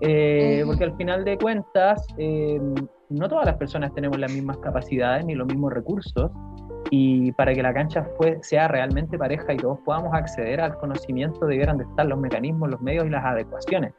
[0.00, 2.60] Eh, porque al final de cuentas, eh,
[3.08, 6.30] no todas las personas tenemos las mismas capacidades ni los mismos recursos.
[6.90, 11.46] Y para que la cancha fue, sea realmente pareja y todos podamos acceder al conocimiento,
[11.46, 13.92] debieran de estar los mecanismos, los medios y las adecuaciones.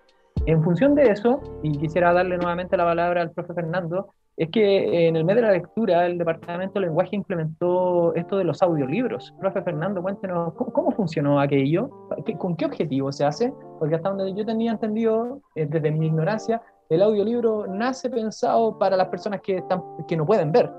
[0.45, 5.08] En función de eso, y quisiera darle nuevamente la palabra al profe Fernando, es que
[5.08, 9.34] en el mes de la lectura el Departamento de Lenguaje implementó esto de los audiolibros.
[9.39, 11.89] Profe Fernando, cuéntenos cómo, funcionó aquello,
[12.38, 16.62] con qué objetivo se hace, porque hasta donde yo tenía entendido, eh, desde mi ignorancia,
[16.89, 20.69] el audiolibro nace pensado para las personas que, están, que no pueden ver,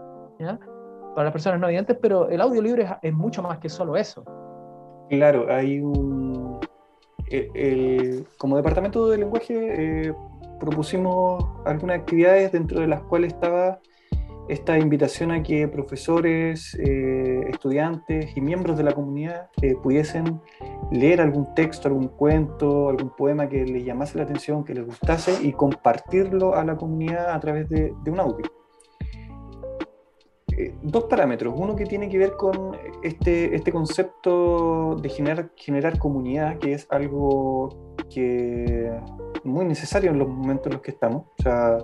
[1.14, 4.22] para las personas no videntes, pero el audiolibro es, es mucho más que solo eso.
[5.08, 6.60] Claro, hay un...
[7.28, 10.14] Eh, como departamento de lenguaje eh,
[10.58, 13.80] propusimos algunas actividades dentro de las cuales estaba
[14.48, 20.40] esta invitación a que profesores, eh, estudiantes y miembros de la comunidad eh, pudiesen
[20.92, 25.44] leer algún texto, algún cuento, algún poema que les llamase la atención, que les gustase
[25.44, 28.46] y compartirlo a la comunidad a través de, un audio.
[30.56, 31.52] Eh, dos parámetros.
[31.56, 36.86] Uno que tiene que ver con este, este concepto de generar, generar comunidad, que es
[36.90, 38.92] algo que
[39.44, 41.24] muy necesario en los momentos en los que estamos.
[41.38, 41.78] O sea,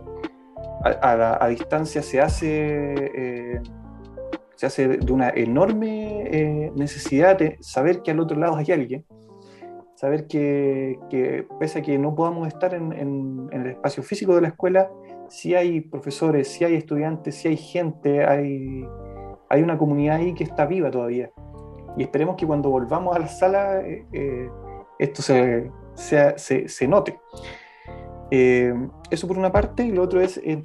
[0.85, 3.61] a, distancia se hace, eh,
[4.57, 9.05] se hace de una enorme eh, necesidad de saber que al otro lado hay alguien,
[9.95, 10.99] saber que,
[11.61, 14.91] pese a que no podamos estar en, el espacio físico de la escuela,
[15.29, 18.85] si hay profesores, si hay estudiantes, si hay gente, hay,
[19.49, 21.31] hay una comunidad ahí que está viva todavía.
[21.97, 24.51] Y esperemos que cuando volvamos a la sala eh,
[24.99, 27.19] esto se, se, se note.
[28.35, 28.73] Eh,
[29.11, 30.63] eso por una parte, y lo otro es eh,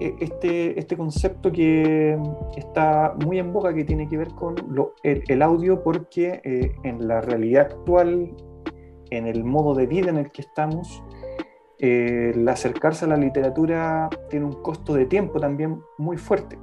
[0.00, 2.18] eh, este, este concepto que
[2.56, 4.54] está muy en boca que tiene que ver con
[5.02, 6.40] el, audio, porque
[6.82, 8.34] en la realidad actual,
[9.10, 11.02] en el modo de vida en el que estamos,
[11.78, 16.58] el acercarse a la literatura tiene un costo de tiempo también muy fuerte.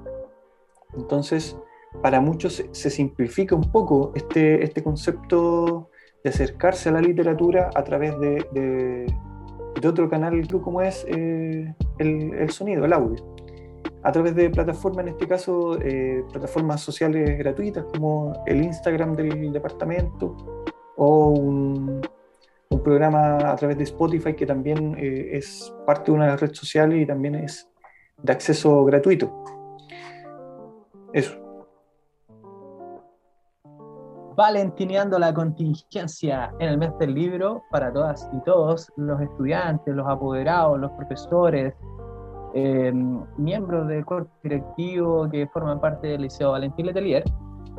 [0.95, 1.55] Entonces,
[2.01, 5.91] para muchos se, simplifica un poco este, este concepto
[6.23, 9.07] de acercarse a la literatura a través de
[9.79, 13.23] de otro canal como es eh, el, sonido, el audio.
[14.03, 19.51] A través de plataformas, en este caso, eh, plataformas sociales gratuitas como el Instagram del
[19.51, 20.63] departamento
[20.95, 22.01] o un,
[22.83, 27.05] programa a través de Spotify que también eh, es parte de una red social y
[27.05, 27.67] también es
[28.21, 29.43] de acceso gratuito.
[31.11, 31.46] Eso
[34.37, 40.07] valentineando la contingencia en el mes del libro para todas y todos los estudiantes, los
[40.07, 41.73] apoderados, los profesores,
[42.53, 42.93] eh,
[43.37, 47.23] miembros del cuerpo directivo que forman parte del Liceo Valentín Letelier.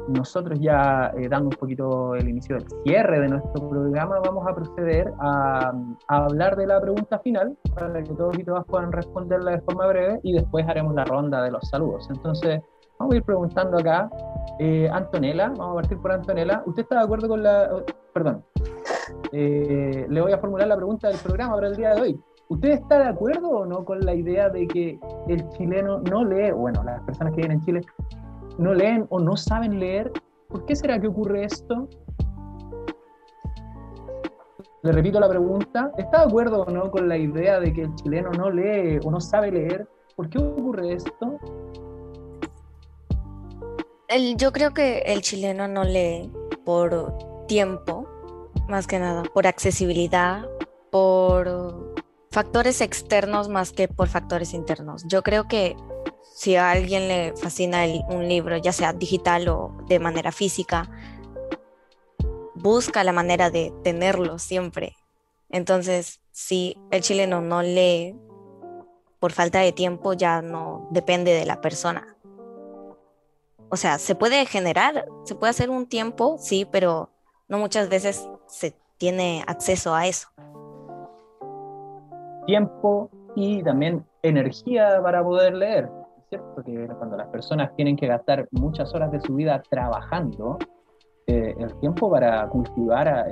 [0.09, 4.53] Nosotros ya eh, dando un poquito el inicio del cierre de nuestro programa, vamos a
[4.53, 5.73] proceder a,
[6.09, 9.87] a, hablar de la pregunta final para que todos y todas puedan responderla de forma
[9.87, 12.09] breve y después haremos la ronda de los saludos.
[12.11, 12.61] Entonces,
[12.99, 14.11] vamos a ir preguntando acá
[14.59, 16.63] eh, Antonella, vamos a partir por Antonella.
[16.67, 17.85] ¿Usted está de acuerdo con la...
[18.13, 18.45] Perdón.
[19.33, 22.21] Eh, le voy a formular la pregunta del programa para el día de hoy.
[22.49, 26.51] ¿Usted está de acuerdo o no con la idea de que el chileno no lee,
[26.51, 27.81] bueno, las personas que viven en Chile
[28.59, 30.11] no leen o no saben leer?
[30.49, 31.87] ¿Por qué será que ocurre esto?
[34.83, 35.93] Le repito la pregunta.
[35.99, 39.11] ¿Está de acuerdo o no con la idea de que el chileno no lee o
[39.11, 39.87] no sabe leer?
[40.17, 41.39] ¿Por qué ocurre esto?
[44.37, 46.33] Yo creo que el chileno no lee
[46.65, 48.09] por tiempo,
[48.69, 50.49] más que nada, por accesibilidad,
[50.91, 51.95] por
[52.31, 55.05] factores externos más que por factores internos.
[55.07, 55.77] Yo creo que
[56.35, 60.91] si a alguien le fascina un libro, ya sea digital o de manera física,
[62.55, 64.97] busca la manera de tenerlo siempre.
[65.51, 68.17] Entonces, si el chileno no lee
[69.19, 72.18] por falta de tiempo, ya no depende de la persona
[73.71, 77.11] o sea, se puede generar, se puede hacer un tiempo, sí, pero
[77.49, 80.29] no muchas veces se tiene acceso a eso.
[82.47, 85.91] Tiempo y también energía para poder leer.
[86.29, 90.59] Cierto que cuando las personas tienen que gastar muchas horas de su vida trabajando,
[91.31, 93.31] eh, el tiempo para cultivar al,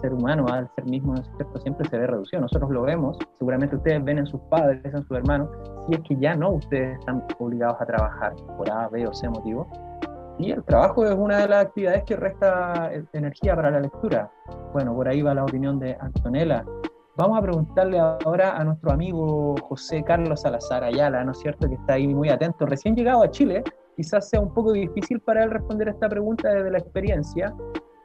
[0.00, 1.14] ser humano, al ser mismo,
[1.62, 2.42] siempre se ve reducido.
[2.42, 5.48] Nosotros lo vemos, seguramente ustedes ven en sus padres, en sus hermanos,
[5.86, 9.28] si es que ya no ustedes están obligados a trabajar por A, B o C
[9.28, 9.68] motivo.
[10.40, 14.28] Y el trabajo es una de las actividades que resta eh, energía para la lectura.
[14.72, 16.64] Bueno, por ahí va la opinión de Antonella.
[17.16, 21.68] Vamos a preguntarle ahora a nuestro amigo José Carlos Salazar Ayala, ¿no es cierto?
[21.68, 23.62] Que está ahí muy atento, recién llegado a Chile,
[23.96, 27.54] quizás sea un poco difícil para él responder esta pregunta desde la experiencia,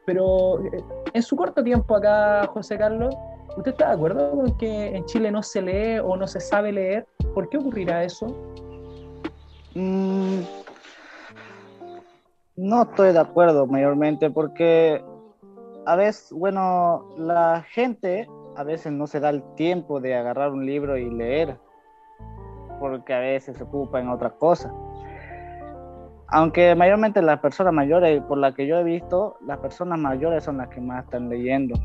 [0.06, 3.16] pero eh, en su corto tiempo acá, José Carlos,
[3.58, 6.72] ¿usted está de acuerdo con que en Chile no se lee o no se sabe
[6.72, 7.06] leer?
[7.34, 8.28] ¿Por qué ocurrirá eso?
[9.76, 10.42] Mm,
[12.56, 15.04] no estoy de acuerdo mayormente porque
[15.86, 20.66] a veces, bueno, la gente a veces no se da el tiempo de agarrar un
[20.66, 21.58] libro y leer
[22.80, 24.72] porque a veces se ocupa en otras cosas
[26.32, 30.58] aunque mayormente las personas mayores, por la que yo he visto, las personas mayores son
[30.58, 31.76] las que más están leyendo.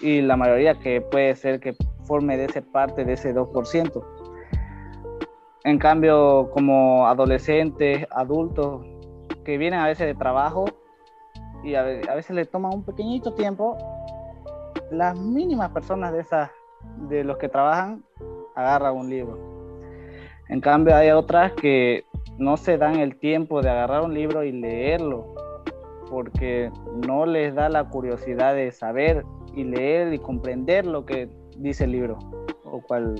[0.00, 4.04] Y la mayoría que puede ser que forme de ese parte de ese 2%.
[5.64, 8.84] En cambio, como adolescentes, adultos,
[9.44, 10.66] que vienen a veces de trabajo
[11.62, 13.78] y a, veces le toman un pequeñito tiempo,
[14.90, 16.50] las mínimas personas de esas,
[17.08, 18.04] de los que trabajan,
[18.54, 19.38] agarran un libro.
[20.50, 22.04] En cambio hay otras que
[22.38, 25.34] no se dan el tiempo de agarrar un libro y leerlo,
[26.10, 26.70] porque
[27.06, 31.92] no les da la curiosidad de saber y leer y comprender lo que dice el
[31.92, 32.18] libro,
[32.64, 33.14] o cual...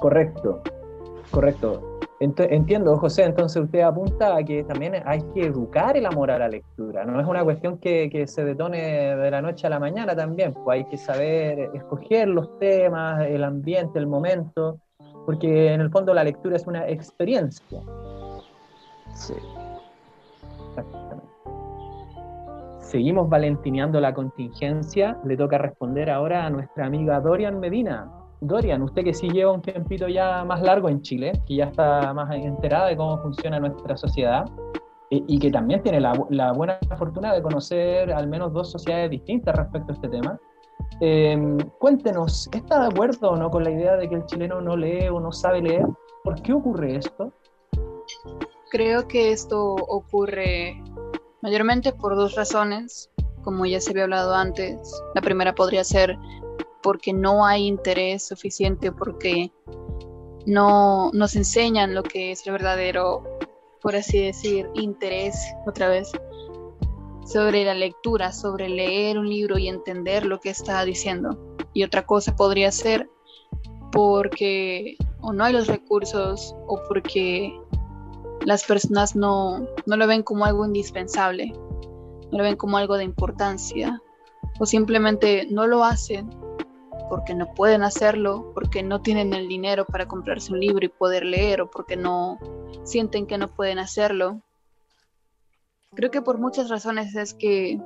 [0.00, 0.62] Correcto,
[1.30, 1.92] correcto.
[2.18, 6.48] Entiendo, José, entonces usted apunta a que también hay que educar el amor a la
[6.48, 10.14] lectura, no es una cuestión que, que, se detone de la noche a la mañana
[10.14, 14.78] también, pues hay que saber escoger los temas, el ambiente, el momento,
[15.26, 17.80] porque en el fondo la lectura es una experiencia.
[19.14, 19.34] Sí.
[20.68, 21.32] Exactamente.
[22.80, 28.10] Seguimos valentineando la contingencia, le toca responder ahora a nuestra amiga Dorian Medina.
[28.40, 32.12] Dorian, usted que sí lleva un tiempito ya más largo en Chile, que ya está
[32.12, 34.44] más enterada de cómo funciona nuestra sociedad
[35.10, 39.10] eh, y que también tiene la, la, buena fortuna de conocer al menos dos sociedades
[39.10, 40.38] distintas respecto a este tema.
[41.00, 41.36] Eh,
[41.78, 45.08] cuéntenos, ¿está de acuerdo o no con la idea de que el chileno no lee
[45.08, 45.86] o no sabe leer?
[46.22, 47.32] ¿Por qué ocurre esto?
[48.70, 50.82] Creo que esto ocurre
[51.42, 53.10] mayormente por dos razones,
[53.42, 55.02] como ya se había hablado antes.
[55.14, 56.16] La primera podría ser
[56.82, 59.52] porque no hay interés suficiente, porque
[60.46, 63.22] no nos enseñan lo que es el verdadero,
[63.80, 66.12] por así decir, interés, otra vez,
[67.32, 71.56] sobre la lectura, sobre leer un libro y entender lo que está diciendo.
[71.72, 73.08] Y otra cosa podría ser
[73.90, 77.58] porque o no hay los recursos o porque
[78.44, 81.52] las personas no, no lo ven como algo indispensable,
[82.30, 84.02] no lo ven como algo de importancia
[84.58, 86.28] o simplemente no lo hacen
[87.08, 91.24] porque no pueden hacerlo, porque no tienen el dinero para comprarse un libro y poder
[91.26, 92.38] leer, o porque no
[92.84, 94.40] sienten que no pueden hacerlo.
[95.94, 97.80] Creo que por muchas razones es que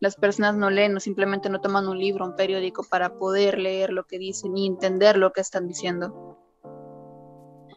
[0.00, 3.92] las personas no leen o simplemente no toman un libro, un periódico para poder leer
[3.92, 6.38] lo que dicen y entender lo que están diciendo.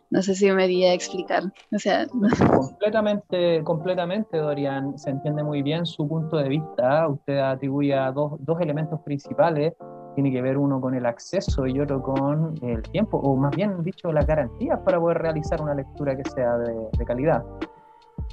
[0.10, 1.44] No sé si me di a explicar.
[1.74, 2.08] O sea,
[2.56, 4.98] completamente, completamente, Dorian.
[4.98, 7.08] Se entiende muy bien su punto de vista.
[7.08, 9.74] Usted atribuye a dos, dos elementos principales
[10.18, 13.84] tiene que ver uno con el acceso y otro con el tiempo, o más bien
[13.84, 17.44] dicho, las garantías para poder realizar una lectura que sea de, calidad.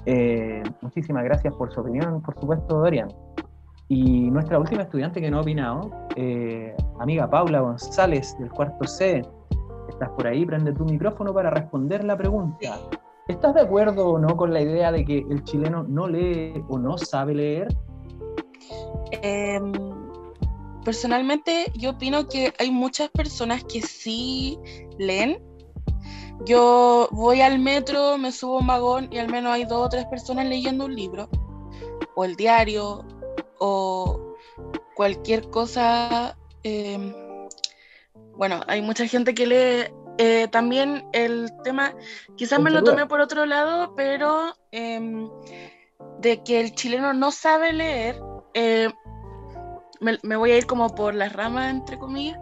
[0.07, 3.09] Eh, muchísimas gracias por su opinión, por supuesto, Dorian.
[3.89, 9.23] Y nuestra última estudiante que no ha opinado, eh, amiga Paula González, del cuarto C,
[9.89, 12.79] estás por ahí, prende tu micrófono para responder la pregunta.
[13.29, 16.79] ¿Estás de acuerdo o no con la idea de que el chileno no lee o
[16.79, 17.69] no sabe leer?
[19.23, 19.61] Eh,
[20.85, 24.59] personalmente yo opino que hay muchas personas que sí
[24.99, 25.43] leen.
[26.41, 29.89] Yo voy al metro, me subo a un vagón y al menos hay dos o
[29.89, 31.29] tres personas leyendo un libro,
[32.15, 33.05] o el diario,
[33.59, 34.37] o
[34.95, 36.37] cualquier cosa.
[36.63, 37.15] Em,
[38.37, 39.95] bueno, hay mucha gente que lee.
[40.17, 41.93] Eh, también el tema,
[42.37, 45.29] quizás me lo tomé por otro lado, pero em,
[46.21, 48.21] de que el chileno no sabe leer,
[48.55, 48.91] eh,
[50.01, 52.39] me, voy a ir como por las ramas, entre comillas.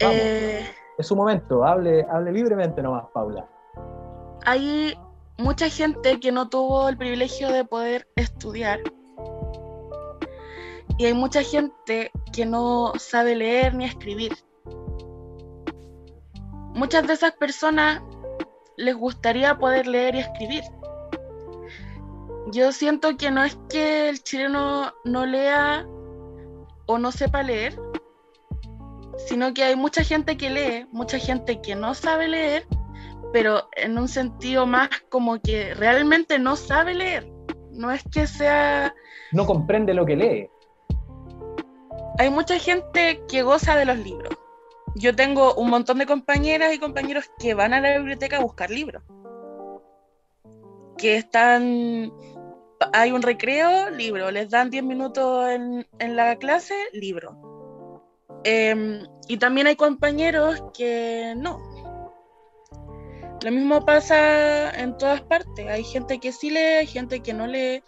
[0.00, 3.48] Eh, es su momento, hable, hable libremente nomás, Paula.
[4.44, 4.98] Hay
[5.38, 8.80] mucha gente que no tuvo el privilegio de poder estudiar.
[10.98, 14.32] Y hay mucha gente que no sabe leer ni escribir.
[16.74, 18.02] Muchas de esas personas
[18.76, 20.64] les gustaría poder leer y escribir.
[22.50, 25.86] Yo siento que no es que el chileno no lea
[26.86, 27.78] o no sepa leer,
[29.26, 32.66] sino que hay mucha gente que lee, mucha gente que no sabe leer,
[33.32, 37.30] pero en un sentido más como que realmente no sabe leer.
[37.72, 38.94] No es que sea...
[39.32, 40.50] No comprende lo que lee.
[42.18, 44.34] Hay mucha gente que goza de los libros.
[44.96, 48.70] Yo tengo un montón de compañeras y compañeros que van a la biblioteca a buscar
[48.70, 49.02] libros.
[50.96, 52.10] Que están
[52.92, 57.36] hay un recreo, libro, les dan 10 minutos en, la clase, libro.
[58.44, 61.60] Em, y también hay compañeros que no.
[63.44, 65.66] Lo mismo pasa en todas partes.
[65.68, 67.82] Hay gente que sí lee, hay gente que no lee,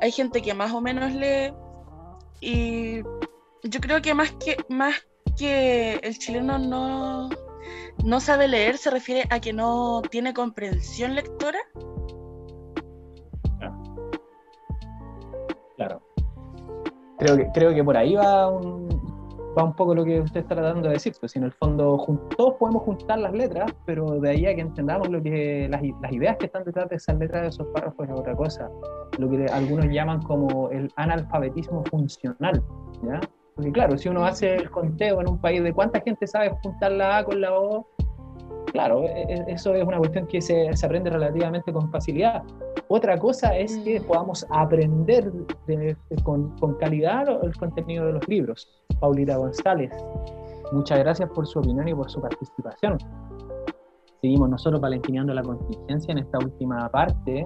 [0.00, 1.52] hay gente que más o menos lee.
[2.40, 3.02] Y
[3.64, 4.94] yo creo que más que, más
[5.36, 7.30] que el chileno no,
[8.04, 11.58] no sabe leer, se refiere a que no tiene comprensión lectora
[15.76, 16.00] Claro.
[17.18, 18.91] Creo que, creo que por ahí va un,
[19.56, 22.04] va un poco lo que usted está tratando de decir, pues en el fondo
[22.36, 26.12] todos podemos juntar las letras, pero de ahí a que entendamos lo que las, las,
[26.12, 28.70] ideas que están detrás de esas letras de esos párrafos es otra cosa,
[29.18, 32.62] lo que algunos llaman como el analfabetismo funcional,
[33.02, 33.20] ¿ya?
[33.54, 36.92] Porque claro, si uno hace el conteo en un país de cuánta gente sabe juntar
[36.92, 37.86] la A con la O,
[38.72, 42.42] claro, e, e, eso es una cuestión que se, se aprende relativamente con facilidad.
[42.88, 44.04] Otra cosa es que mm.
[44.04, 45.32] podamos aprender
[46.24, 48.68] con, con, calidad el contenido de los libros.
[49.02, 49.92] Paulita González,
[50.70, 52.96] muchas gracias por su opinión y por su participación.
[54.20, 57.44] Seguimos nosotros valentineando la contingencia en esta última parte.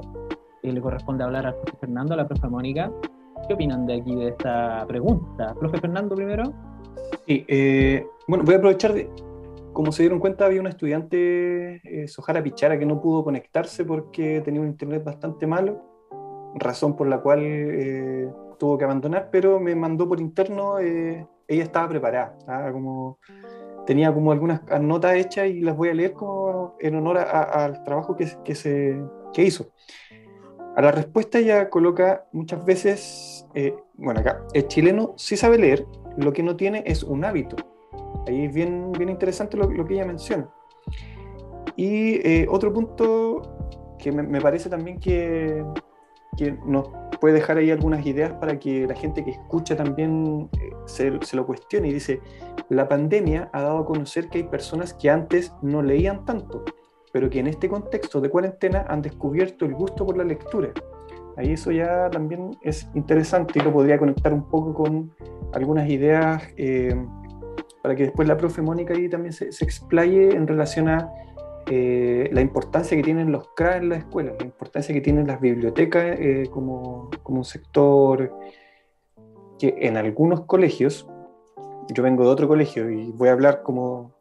[0.62, 2.92] Eh, le corresponde hablar al profe Fernando, a la profe Mónica.
[3.48, 5.54] ¿Qué opinan de aquí de esta pregunta?
[5.59, 6.44] Profe Fernando primero.
[7.26, 9.11] Sí, eh, bueno, voy a aprovechar de,
[9.72, 14.42] como se dieron cuenta, había una estudiante, eh, Sojara Pichara, que no pudo conectarse porque
[14.42, 15.82] tenía un internet bastante malo,
[16.54, 20.80] razón por la cual eh, tuvo que abandonar, pero me mandó por interno,
[21.49, 22.36] ella estaba preparada,
[22.72, 23.18] como,
[23.86, 28.16] tenía como algunas notas hechas y las voy a leer como en honor al trabajo
[28.16, 29.01] que, que se
[29.32, 29.66] que hizo.
[30.76, 33.47] A la respuesta ella coloca muchas veces,
[33.94, 35.86] bueno, acá, el chileno sí sabe leer,
[36.16, 37.57] lo que no tiene es un hábito.
[38.26, 40.49] Ahí es bien, bien interesante lo, que ella menciona.
[41.76, 43.42] Y eh, otro punto
[43.99, 45.64] que me, parece también que,
[46.36, 46.88] que, nos
[47.20, 51.36] puede dejar ahí algunas ideas para que la gente que escucha también eh, se, se,
[51.36, 52.20] lo cuestione y dice,
[52.68, 56.64] la pandemia ha dado a conocer que hay personas que antes no leían tanto,
[57.12, 60.72] pero que en este contexto de cuarentena han descubierto el gusto por la lectura.
[61.36, 65.12] Ahí eso ya también es interesante y lo podría conectar un poco con
[65.52, 66.94] algunas ideas eh,
[67.82, 71.10] para que después la profe Mónica ahí también se, explaye en relación a
[71.70, 75.40] eh, la importancia que tienen los CRA en la escuela, la importancia que tienen las
[75.40, 78.32] bibliotecas eh, como, como, un sector
[79.58, 81.08] que en algunos colegios,
[81.92, 84.14] yo vengo de otro colegio y voy a hablar como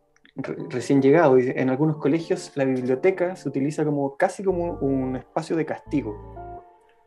[0.70, 5.66] recién llegado, en algunos colegios la biblioteca se utiliza como casi como un espacio de
[5.66, 6.36] castigo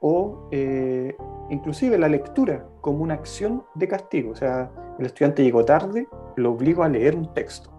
[0.01, 1.17] o eh,
[1.51, 4.31] inclusive la lectura como una acción de castigo.
[4.31, 7.71] O sea, el estudiante llegó tarde, lo obligo a leer un texto.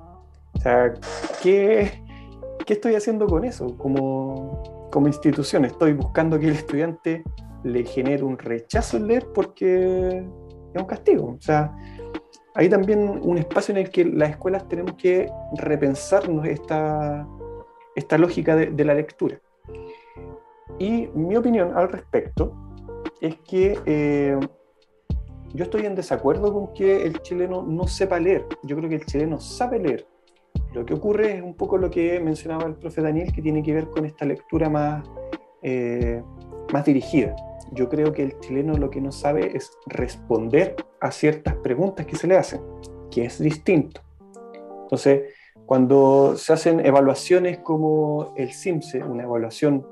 [0.53, 0.93] O sea,
[1.41, 2.03] ¿qué,
[2.65, 5.65] qué estoy haciendo con eso como, como institución?
[5.65, 7.23] Estoy buscando que el estudiante
[7.63, 10.07] le genere un rechazo al leer porque
[10.73, 11.35] es un castigo.
[11.37, 11.75] O sea,
[12.55, 17.27] hay también un espacio en el que las escuelas tenemos que repensarnos esta,
[17.95, 19.39] esta lógica de la lectura.
[20.79, 22.53] Y mi opinión al respecto
[23.19, 24.39] es que eh,
[25.53, 28.45] yo estoy en desacuerdo con que el chileno no sepa leer.
[28.63, 30.07] Yo creo que el chileno sabe leer.
[30.73, 33.73] Lo que ocurre es un poco lo que mencionaba el profe Daniel, que tiene que
[33.73, 35.07] ver con esta lectura más,
[35.61, 36.21] eh,
[36.71, 37.35] más dirigida.
[37.71, 42.15] Yo creo que el chileno lo que no sabe es responder a ciertas preguntas que
[42.15, 42.61] se le hacen,
[43.11, 44.01] que es distinto.
[44.83, 45.33] Entonces,
[45.65, 49.85] cuando se hacen evaluaciones como el CIMSE, una evaluación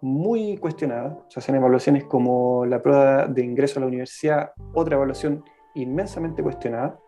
[0.00, 1.18] muy cuestionada.
[1.28, 5.44] Se hacen evaluaciones como la prueba de ingreso a la universidad, otra evaluación
[5.74, 6.98] inmensamente cuestionada.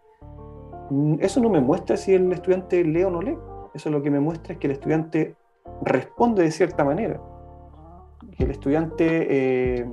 [0.91, 3.37] Mm, eso no me muestra si el estudiante lee o no lee.
[3.75, 5.37] Eso lo que me muestra es que el estudiante
[5.83, 7.21] responde de cierta manera.
[8.37, 9.07] Que el estudiante
[9.81, 9.87] eh,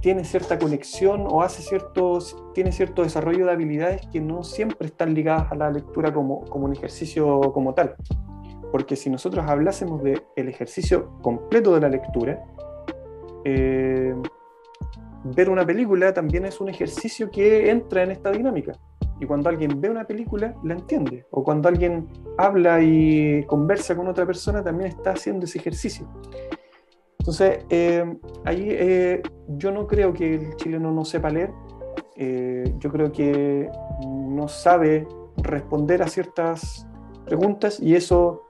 [0.00, 5.14] tiene cierta conexión o hace ciertos, tiene cierto desarrollo de habilidades que no siempre están
[5.14, 7.94] ligadas a la lectura como, como un ejercicio como tal
[8.70, 12.44] porque si nosotros hablásemos del el ejercicio completo de la lectura,
[13.44, 14.14] eh,
[15.24, 18.72] ver una película también es un ejercicio que entra en esta dinámica.
[19.20, 21.26] Y cuando alguien ve una película, la entiende.
[21.30, 26.08] O cuando alguien habla y conversa con otra persona, también está haciendo ese ejercicio.
[27.18, 31.50] Entonces, eh, ahí eh, yo no creo que el chileno no sepa leer.
[32.78, 33.70] yo creo que
[34.06, 35.06] no sabe
[35.36, 36.86] responder a ciertas
[37.24, 38.48] preguntas y eso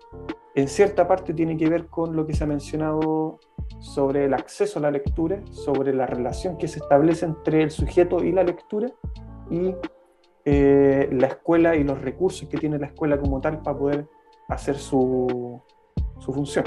[0.54, 3.38] en cierta parte tiene que ver con lo que se ha mencionado
[3.80, 8.24] sobre el acceso a la lectura, sobre la relación que se establece entre el sujeto
[8.24, 8.90] y la lectura
[9.50, 9.74] y
[10.50, 14.08] eh, la escuela y los recursos que tiene la escuela como tal para poder
[14.48, 15.60] hacer su,
[16.18, 16.64] su función.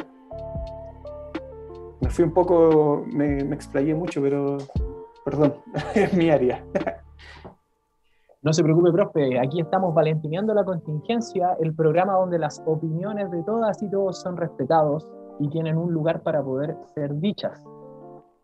[2.00, 4.60] Me fui un poco, me, explayé mucho, pero
[5.26, 5.56] perdón,
[5.96, 6.64] es mi área.
[8.44, 13.42] No se preocupe, profe, aquí estamos valentineando la contingencia, el programa donde las opiniones de
[13.42, 15.08] todas y todos son respetados
[15.40, 17.64] y tienen un lugar para poder ser dichas.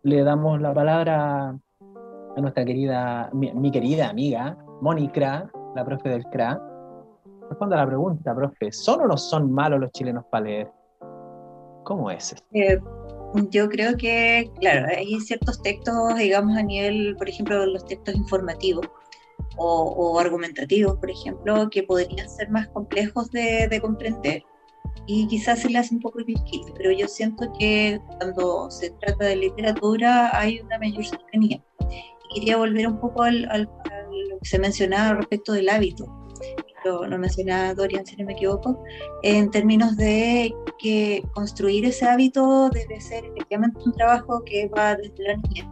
[0.02, 6.60] Le damos la palabra a nuestra querida, mi, querida amiga, Mónica, la profe del CRA.
[7.48, 10.70] Responda a la pregunta, profe, ¿son o no son malos los chilenos para leer?
[11.84, 12.34] ¿Cómo es?
[12.52, 12.78] Eh,
[13.50, 18.86] yo creo que, claro, hay ciertos textos, digamos, a nivel, por ejemplo, los textos informativos,
[19.56, 24.42] o, argumentativos, por ejemplo, que podrían ser más complejos de, comprender
[25.06, 29.24] y quizás se le hace un poco difícil, pero yo siento que cuando se trata
[29.24, 31.62] de literatura hay una mayor cercanía.
[32.34, 36.06] Quería volver un poco al, a lo que se mencionaba respecto del hábito.
[36.84, 38.82] lo, lo mencionaba Dorian, si no me equivoco,
[39.22, 45.24] en términos de que construir ese hábito debe ser efectivamente un trabajo que va desde
[45.24, 45.66] la niñez.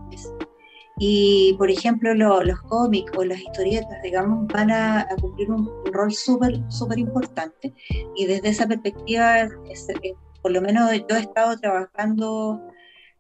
[0.99, 6.59] Y, por ejemplo, los cómics o las historietas, digamos, van a, cumplir un, rol súper,
[6.69, 7.75] súper importante.
[8.17, 12.63] Y desde esa perspectiva, eh, por lo menos yo he estado trabajando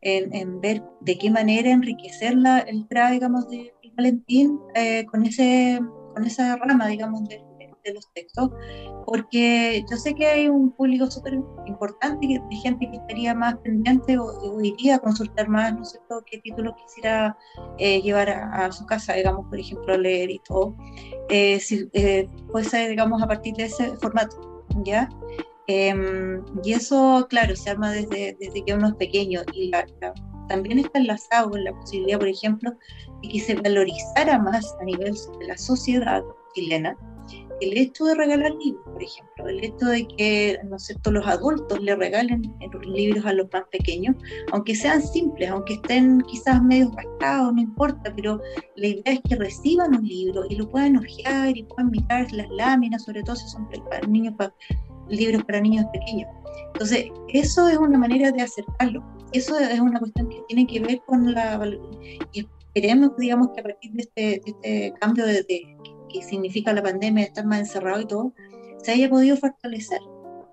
[0.07, 5.81] en, ver de qué manera enriquecer la, el digamos, de Valentín eh, con, ese,
[6.15, 7.43] con esa rama, digamos, de,
[7.87, 8.51] de los textos,
[9.07, 14.19] porque yo sé que hay un público súper importante de gente que estaría más pendiente
[14.19, 17.37] o, iría a consultar más, no sé qué título quisiera
[17.79, 20.77] eh, llevar a, su casa, digamos, por ejemplo, leer y todo,
[21.31, 25.09] eh, si eh, fuese, digamos, a partir de ese formato, ¿ya?
[25.69, 29.73] Em, y eso, claro, se arma desde, desde que uno es pequeño y
[30.49, 32.73] también está enlazado con la posibilidad, por ejemplo,
[33.23, 36.23] de que se valorizara más a nivel de la sociedad
[36.55, 36.97] chilena
[37.61, 41.81] el hecho de regalar libros, por ejemplo, el hecho de que, ¿no todos los adultos
[41.81, 42.55] le regalen
[42.87, 44.17] libros a los más pequeños,
[44.53, 48.41] aunque sean simples, aunque estén quizás medio gastados, no importa, pero
[48.77, 52.49] la idea es que reciban un libro y lo puedan hojear y puedan mirar las
[52.51, 54.55] láminas, sobre todo si son para niños, para,
[55.09, 56.29] libros para niños pequeños.
[56.73, 59.03] Entonces, eso es una manera de acercarlo.
[59.33, 61.61] Eso es una cuestión que tiene que ver con la...
[62.33, 65.76] Y esperemos, digamos, que a partir de este, este cambio de
[66.19, 68.33] que significa la pandemia, estar más encerrado y todo,
[68.83, 70.01] se haya podido fortalecer.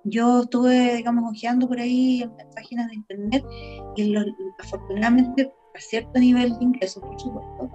[0.06, 3.46] Yo estuve, digamos, ojeando por ahí en, páginas de internet
[3.96, 4.14] y
[4.60, 7.70] afortunadamente a cierto nivel de ingresos, por supuesto,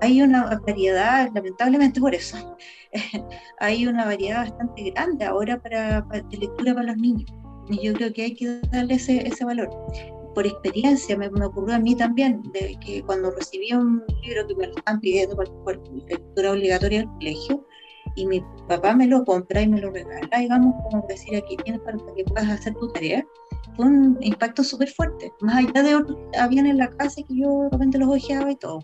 [0.00, 2.56] hay una variedad, lamentablemente por eso,
[3.60, 7.30] hay una variedad bastante grande ahora para, de lectura para los niños.
[7.68, 9.68] Y yo creo que hay que darle ese, ese valor
[10.36, 14.66] por experiencia, me, ocurrió a mí también, de que cuando recibí un libro que me
[14.66, 15.80] lo estaban pidiendo por,
[16.10, 17.66] lectura obligatoria del colegio,
[18.16, 21.80] y mi papá me lo compra y me lo regala, digamos, como decir, aquí tienes
[21.80, 23.26] para que puedas hacer tu tarea,
[23.76, 27.34] fue un impacto súper fuerte, más allá de otros que habían en la casa que
[27.34, 28.80] yo de repente los ojeaba y todo.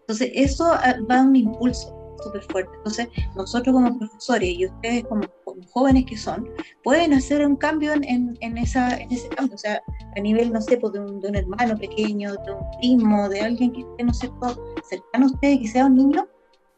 [0.00, 2.76] Entonces, eso ah, va a un impulso súper fuerte.
[2.76, 5.22] Entonces, nosotros como profesores y ustedes como,
[5.70, 6.48] jóvenes que son,
[6.82, 9.54] pueden hacer un cambio en, en, esa, en ese cambio.
[9.54, 9.82] O sea,
[10.16, 13.40] a nivel, no sé, pues, de, un, de un hermano pequeño, de un primo, de
[13.40, 16.26] alguien que esté, no sé, pues, cercano a ustedes, que sea un niño,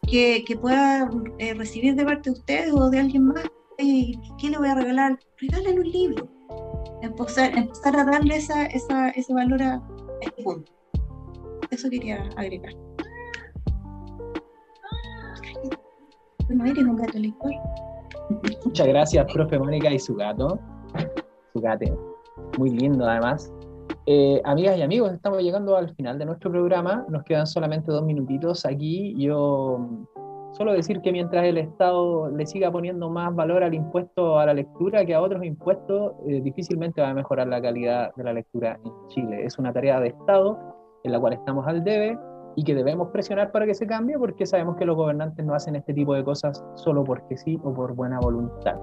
[0.06, 3.44] que, que pueda eh, recibir de parte de ustedes o de alguien más.
[3.78, 5.18] Eh, ¿Qué le voy a regalar?
[5.38, 6.28] Regálale un libro.
[7.02, 9.82] Empezar, empezar a darle esa, esa, ese valor a
[10.20, 10.72] este punto.
[11.70, 12.74] Eso quería agregar.
[16.50, 17.18] un gato
[18.64, 20.58] Muchas gracias, profe Mónica y su gato.
[21.52, 21.92] Su gate.
[22.58, 23.52] Muy lindo, además.
[24.06, 27.04] Eh, amigas y amigos, estamos llegando al final de nuestro programa.
[27.08, 29.14] Nos quedan solamente dos minutitos aquí.
[29.18, 29.86] Yo
[30.52, 34.54] solo decir que mientras el Estado le siga poniendo más valor al impuesto a la
[34.54, 38.78] lectura que a otros impuestos, eh, difícilmente va a mejorar la calidad de la lectura
[38.84, 39.44] en Chile.
[39.44, 40.58] Es una tarea de Estado
[41.04, 42.18] en la cual estamos al debe
[42.56, 45.76] y que debemos presionar para que se cambie porque sabemos que los gobernantes no hacen
[45.76, 48.76] este tipo de cosas solo porque sí o por buena voluntad.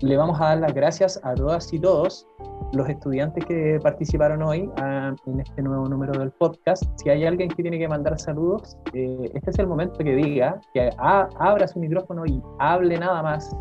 [0.00, 2.26] Le vamos a dar las gracias a todas y todos
[2.72, 6.84] los estudiantes que participaron hoy ah, en este nuevo número del podcast.
[6.96, 10.58] Si hay alguien que tiene que mandar saludos, eh, este es el momento que diga,
[10.72, 13.54] que abra su micrófono y hable nada más,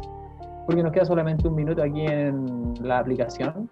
[0.66, 3.70] porque nos queda solamente un minuto aquí en la aplicación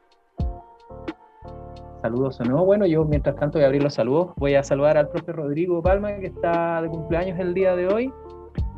[2.02, 2.66] saludos o no.
[2.66, 4.32] Bueno, yo mientras tanto voy a abrir los saludos.
[4.38, 8.14] Voy a saludar al profe Rodrigo Palma, que está de cumpleaños el día de hoy.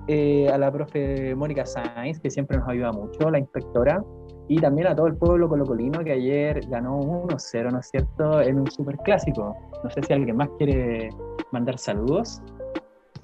[0.08, 4.04] Eh, a la profe Mónica Sainz, que siempre nos ayuda mucho, la inspectora.
[4.48, 8.60] Y también a todo el pueblo colocolino que ayer ganó 1-0, ¿no es cierto?, en
[8.60, 9.56] un super clásico.
[9.84, 11.10] No sé si alguien más quiere
[11.52, 12.42] mandar saludos.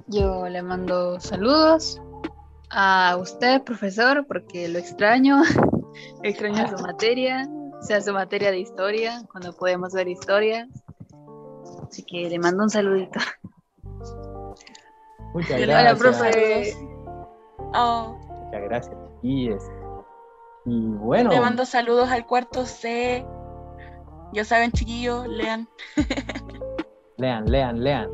[0.08, 2.00] Yo le mando saludos
[2.70, 5.42] a usted, profesor, porque lo extraño.
[6.24, 7.50] extraño su materia
[7.86, 10.68] sea su materia de historia, cuando podemos ver historias.
[11.88, 13.20] Así que le mando un saludito.
[15.34, 16.00] Muchas gracias.
[16.00, 16.74] profe.
[17.74, 18.18] Oh.
[18.46, 19.50] Muchas gracias, Y
[20.74, 21.30] bueno.
[21.30, 23.26] Le mando saludos al cuarto C.
[24.34, 25.68] Ya saben, chiquillos, lean.
[27.18, 28.10] lean, lean, lean.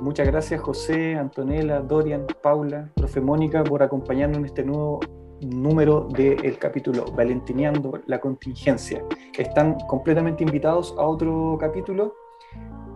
[0.00, 5.00] Muchas gracias José, Antonella, Dorian, Paula, profe Mónica por acompañarnos en este nuevo
[5.40, 9.04] número del capítulo Valentineando la contingencia.
[9.36, 12.14] Están completamente invitados a otro capítulo.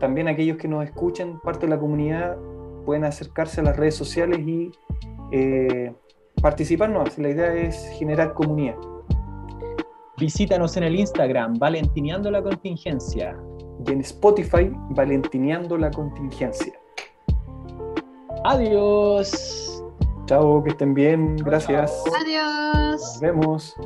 [0.01, 2.37] También aquellos que nos escuchen, parte de la comunidad,
[2.85, 4.71] pueden acercarse a las redes sociales y
[5.33, 5.93] eh,
[6.43, 7.19] participarnos.
[7.19, 8.77] La idea es generar comunidad.
[10.19, 13.37] Visítanos en el Instagram, Valentineando la Contingencia.
[13.87, 16.73] Y en Spotify, Valentineando la Contingencia.
[18.45, 19.74] Adiós.
[20.27, 21.37] Chao, que estén bien.
[21.37, 22.03] Gracias.
[22.21, 23.01] Adiós.
[23.01, 23.77] Nos vemos.